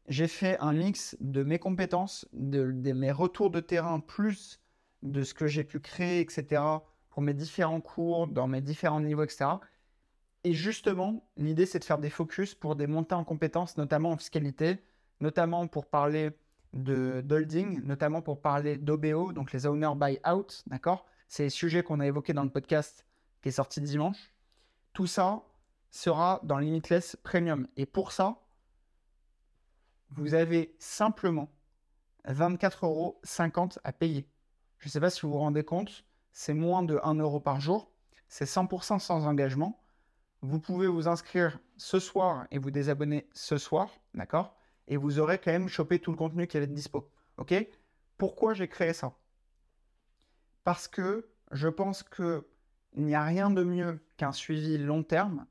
[0.07, 4.59] j'ai fait un mix de mes compétences, de, de, mes retours de terrain, plus
[5.03, 6.61] de ce que j'ai pu créer, etc.,
[7.09, 9.45] pour mes différents cours, dans mes différents niveaux, etc.
[10.43, 14.17] Et justement, l'idée, c'est de faire des focus pour des montées en compétences, notamment en
[14.17, 14.77] fiscalité,
[15.21, 16.31] notamment pour parler
[16.73, 21.05] de d'holding, notamment pour parler d'OBO, donc les owner buy out, d'accord?
[21.35, 23.05] C'est les sujets qu'on a évoqués dans le podcast
[23.41, 24.33] qui est sorti dimanche.
[24.93, 25.43] Tout ça
[25.91, 27.67] sera dans Limitless Premium.
[27.75, 28.39] Et pour ça,
[30.11, 31.51] vous avez simplement
[32.25, 33.19] 24,50 euros
[33.83, 34.29] à payer.
[34.77, 37.59] Je ne sais pas si vous vous rendez compte, c'est moins de 1 euro par
[37.59, 37.91] jour.
[38.29, 39.83] C'est 100% sans engagement.
[40.41, 44.55] Vous pouvez vous inscrire ce soir et vous désabonner ce soir, d'accord?
[44.87, 47.11] Et vous aurez quand même chopé tout le contenu qui va être dispo.
[47.35, 47.53] Ok?
[48.17, 49.17] Pourquoi j'ai créé ça?
[50.65, 52.43] Parce que je pense qu'il
[52.97, 55.45] n'y a rien de mieux qu'un suivi long terme,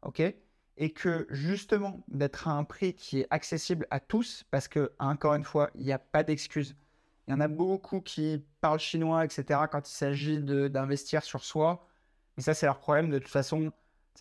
[0.00, 0.34] ok
[0.80, 5.34] et que justement d'être à un prix qui est accessible à tous, parce que encore
[5.34, 6.74] une fois, il n'y a pas d'excuse.
[7.28, 11.86] Il y en a beaucoup qui parlent chinois, etc., quand il s'agit d'investir sur soi.
[12.36, 13.10] Mais ça, c'est leur problème.
[13.10, 13.70] De toute façon,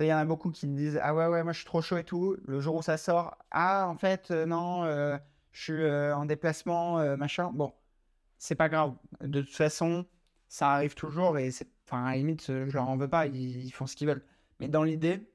[0.02, 1.98] il y en a beaucoup qui disent Ah ouais, ouais, moi je suis trop chaud
[1.98, 2.36] et tout.
[2.46, 5.18] Le jour où ça sort, Ah, en fait, euh, non, euh,
[5.54, 7.52] je suis euh, en déplacement, machin.
[7.54, 7.74] Bon,
[8.38, 8.96] c'est pas grave.
[9.22, 10.06] De toute façon,
[10.50, 11.70] ça arrive toujours et c'est.
[11.86, 14.24] Enfin, à la limite, je leur en veux pas, ils, ils font ce qu'ils veulent.
[14.60, 15.28] Mais dans l'idée,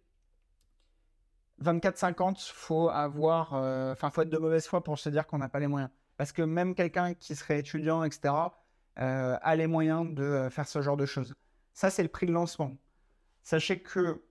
[1.62, 5.48] 24-50, faut avoir, euh, enfin, faut être de mauvaise foi pour se dire qu'on n'a
[5.48, 5.90] pas les moyens.
[6.16, 8.34] Parce que même quelqu'un qui serait étudiant, etc.,
[9.00, 11.34] euh, a les moyens de euh, faire ce genre de choses.
[11.72, 12.76] Ça, c'est le prix de lancement.
[13.42, 14.22] Sachez que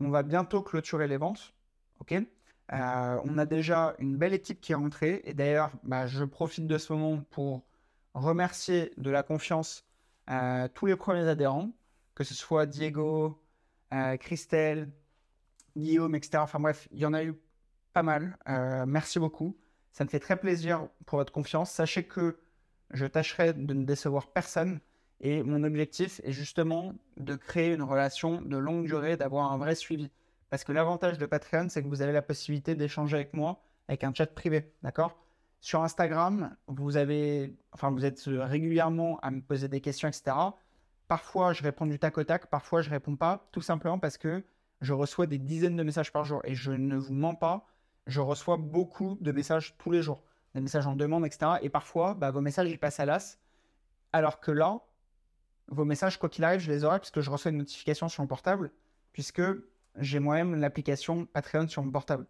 [0.00, 1.54] on va bientôt clôturer les ventes.
[2.00, 2.14] Ok?
[2.74, 5.20] on a déjà une belle équipe qui est rentrée.
[5.24, 7.66] Et d'ailleurs, bah, je profite de ce moment pour
[8.14, 9.84] remercier de la confiance
[10.74, 11.70] tous les premiers adhérents,
[12.14, 13.42] que ce soit Diego,
[14.20, 14.90] Christelle,
[15.76, 16.38] Guillaume, etc.
[16.38, 17.34] Enfin bref, il y en a eu
[17.92, 18.36] pas mal.
[18.48, 19.56] Euh, merci beaucoup.
[19.92, 21.70] Ça me fait très plaisir pour votre confiance.
[21.70, 22.38] Sachez que
[22.90, 24.80] je tâcherai de ne décevoir personne.
[25.20, 29.74] Et mon objectif est justement de créer une relation de longue durée, d'avoir un vrai
[29.74, 30.10] suivi.
[30.50, 34.04] Parce que l'avantage de Patreon, c'est que vous avez la possibilité d'échanger avec moi avec
[34.04, 34.72] un chat privé.
[34.82, 35.21] D'accord?
[35.62, 40.34] Sur Instagram, vous, êtes régulièrement à me poser des questions, etc.
[41.06, 44.42] Parfois, je réponds du tac au tac, parfois, je réponds pas, tout simplement parce que
[44.80, 46.40] je reçois des dizaines de messages par jour.
[46.42, 47.64] Et je ne vous mens pas,
[48.08, 50.24] je reçois beaucoup de messages tous les jours.
[50.56, 51.52] Des messages en demande, etc.
[51.62, 53.38] Et parfois, bah, vos messages, ils passent à l'as.
[54.12, 54.80] Alors que là,
[55.68, 58.26] vos messages, quoi qu'il arrive, je les aurai puisque je reçois une notification sur mon
[58.26, 58.72] portable,
[59.12, 59.42] puisque
[59.96, 62.26] j'ai moi-même l'application Patreon sur mon portable.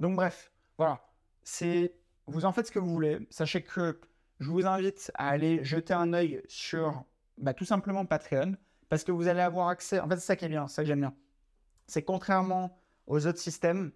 [0.00, 1.06] Donc bref, voilà.
[1.44, 1.94] C'est,
[2.26, 3.26] vous en faites ce que vous voulez.
[3.30, 4.00] Sachez que
[4.40, 7.04] je vous invite à aller jeter un œil sur
[7.38, 8.56] bah, tout simplement Patreon,
[8.88, 10.00] parce que vous allez avoir accès.
[10.00, 11.14] En fait, c'est ça qui est bien, c'est ça que j'aime bien
[11.86, 13.92] c'est contrairement aux autres systèmes,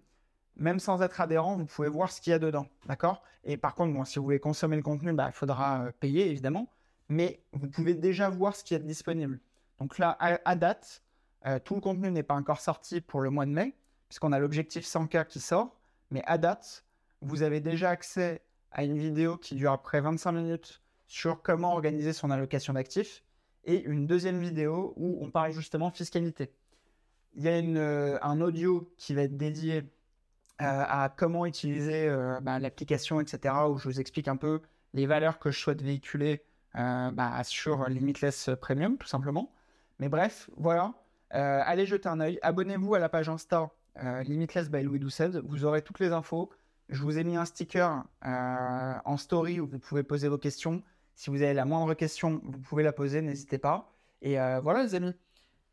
[0.55, 2.67] même sans être adhérent, vous pouvez voir ce qu'il y a dedans.
[2.85, 3.23] D'accord?
[3.43, 6.71] Et par contre, si vous voulez consommer le contenu, bah, il faudra euh, payer évidemment.
[7.07, 9.39] Mais vous pouvez déjà voir ce qui est disponible.
[9.79, 11.01] Donc là, à, date,
[11.47, 13.75] euh, tout le contenu n'est pas encore sorti pour le mois de mai,
[14.09, 15.79] puisqu'on a l'objectif 100K qui sort.
[16.11, 16.85] Mais à date,
[17.21, 18.41] vous avez déjà accès
[18.71, 23.23] à une vidéo qui dure à près 25 minutes sur comment organiser son allocation d'actifs
[23.65, 26.51] et une deuxième vidéo où on parle justement fiscalité
[27.35, 29.83] il y a euh, un audio qui va être dédié euh,
[30.59, 34.61] à comment utiliser euh, bah, l'application, etc., où je vous explique un peu
[34.93, 36.43] les valeurs que je souhaite véhiculer
[36.73, 39.51] bah, sur Limitless Premium, tout simplement.
[39.99, 40.93] Mais bref, voilà.
[41.31, 42.39] allez jeter un œil.
[42.41, 45.29] Abonnez-vous à la page Insta Limitless by Louis Doucet.
[45.43, 46.49] Vous aurez toutes les infos.
[46.89, 50.83] Je vous ai mis un sticker en story où vous pouvez poser vos questions.
[51.15, 53.93] Si vous avez la moindre question, vous pouvez la poser, n'hésitez pas.
[54.21, 55.13] Et voilà, les amis.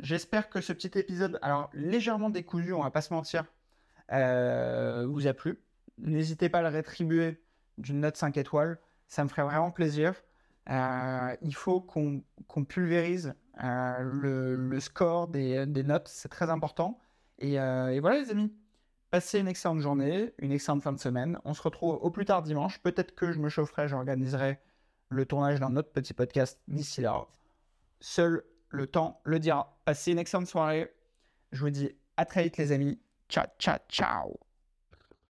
[0.01, 3.45] J'espère que ce petit épisode, alors légèrement décousu, on va pas se mentir,
[4.13, 5.59] euh, vous a plu.
[5.99, 7.41] N'hésitez pas à le rétribuer
[7.79, 10.15] d'une note 5 étoiles, ça me ferait vraiment plaisir.
[10.69, 12.23] Euh, il faut qu'on
[12.69, 16.99] pulvérise euh, le, score des, notes, c'est très important.
[17.39, 18.53] Et, voilà les amis,
[19.17, 21.39] passez une excellente journée, une excellente fin de semaine.
[21.47, 22.79] On se retrouve au plus tard dimanche.
[22.81, 24.59] Peut-être que je me chaufferai, j'organiserai
[25.09, 27.25] le tournage d'un autre petit podcast d'ici là.
[27.99, 29.81] Seul le temps le dira.
[29.87, 30.93] Passez une excellente soirée.
[31.51, 33.01] Je vous dis à très vite les amis.
[33.31, 34.46] Ciao, ciao, ciao.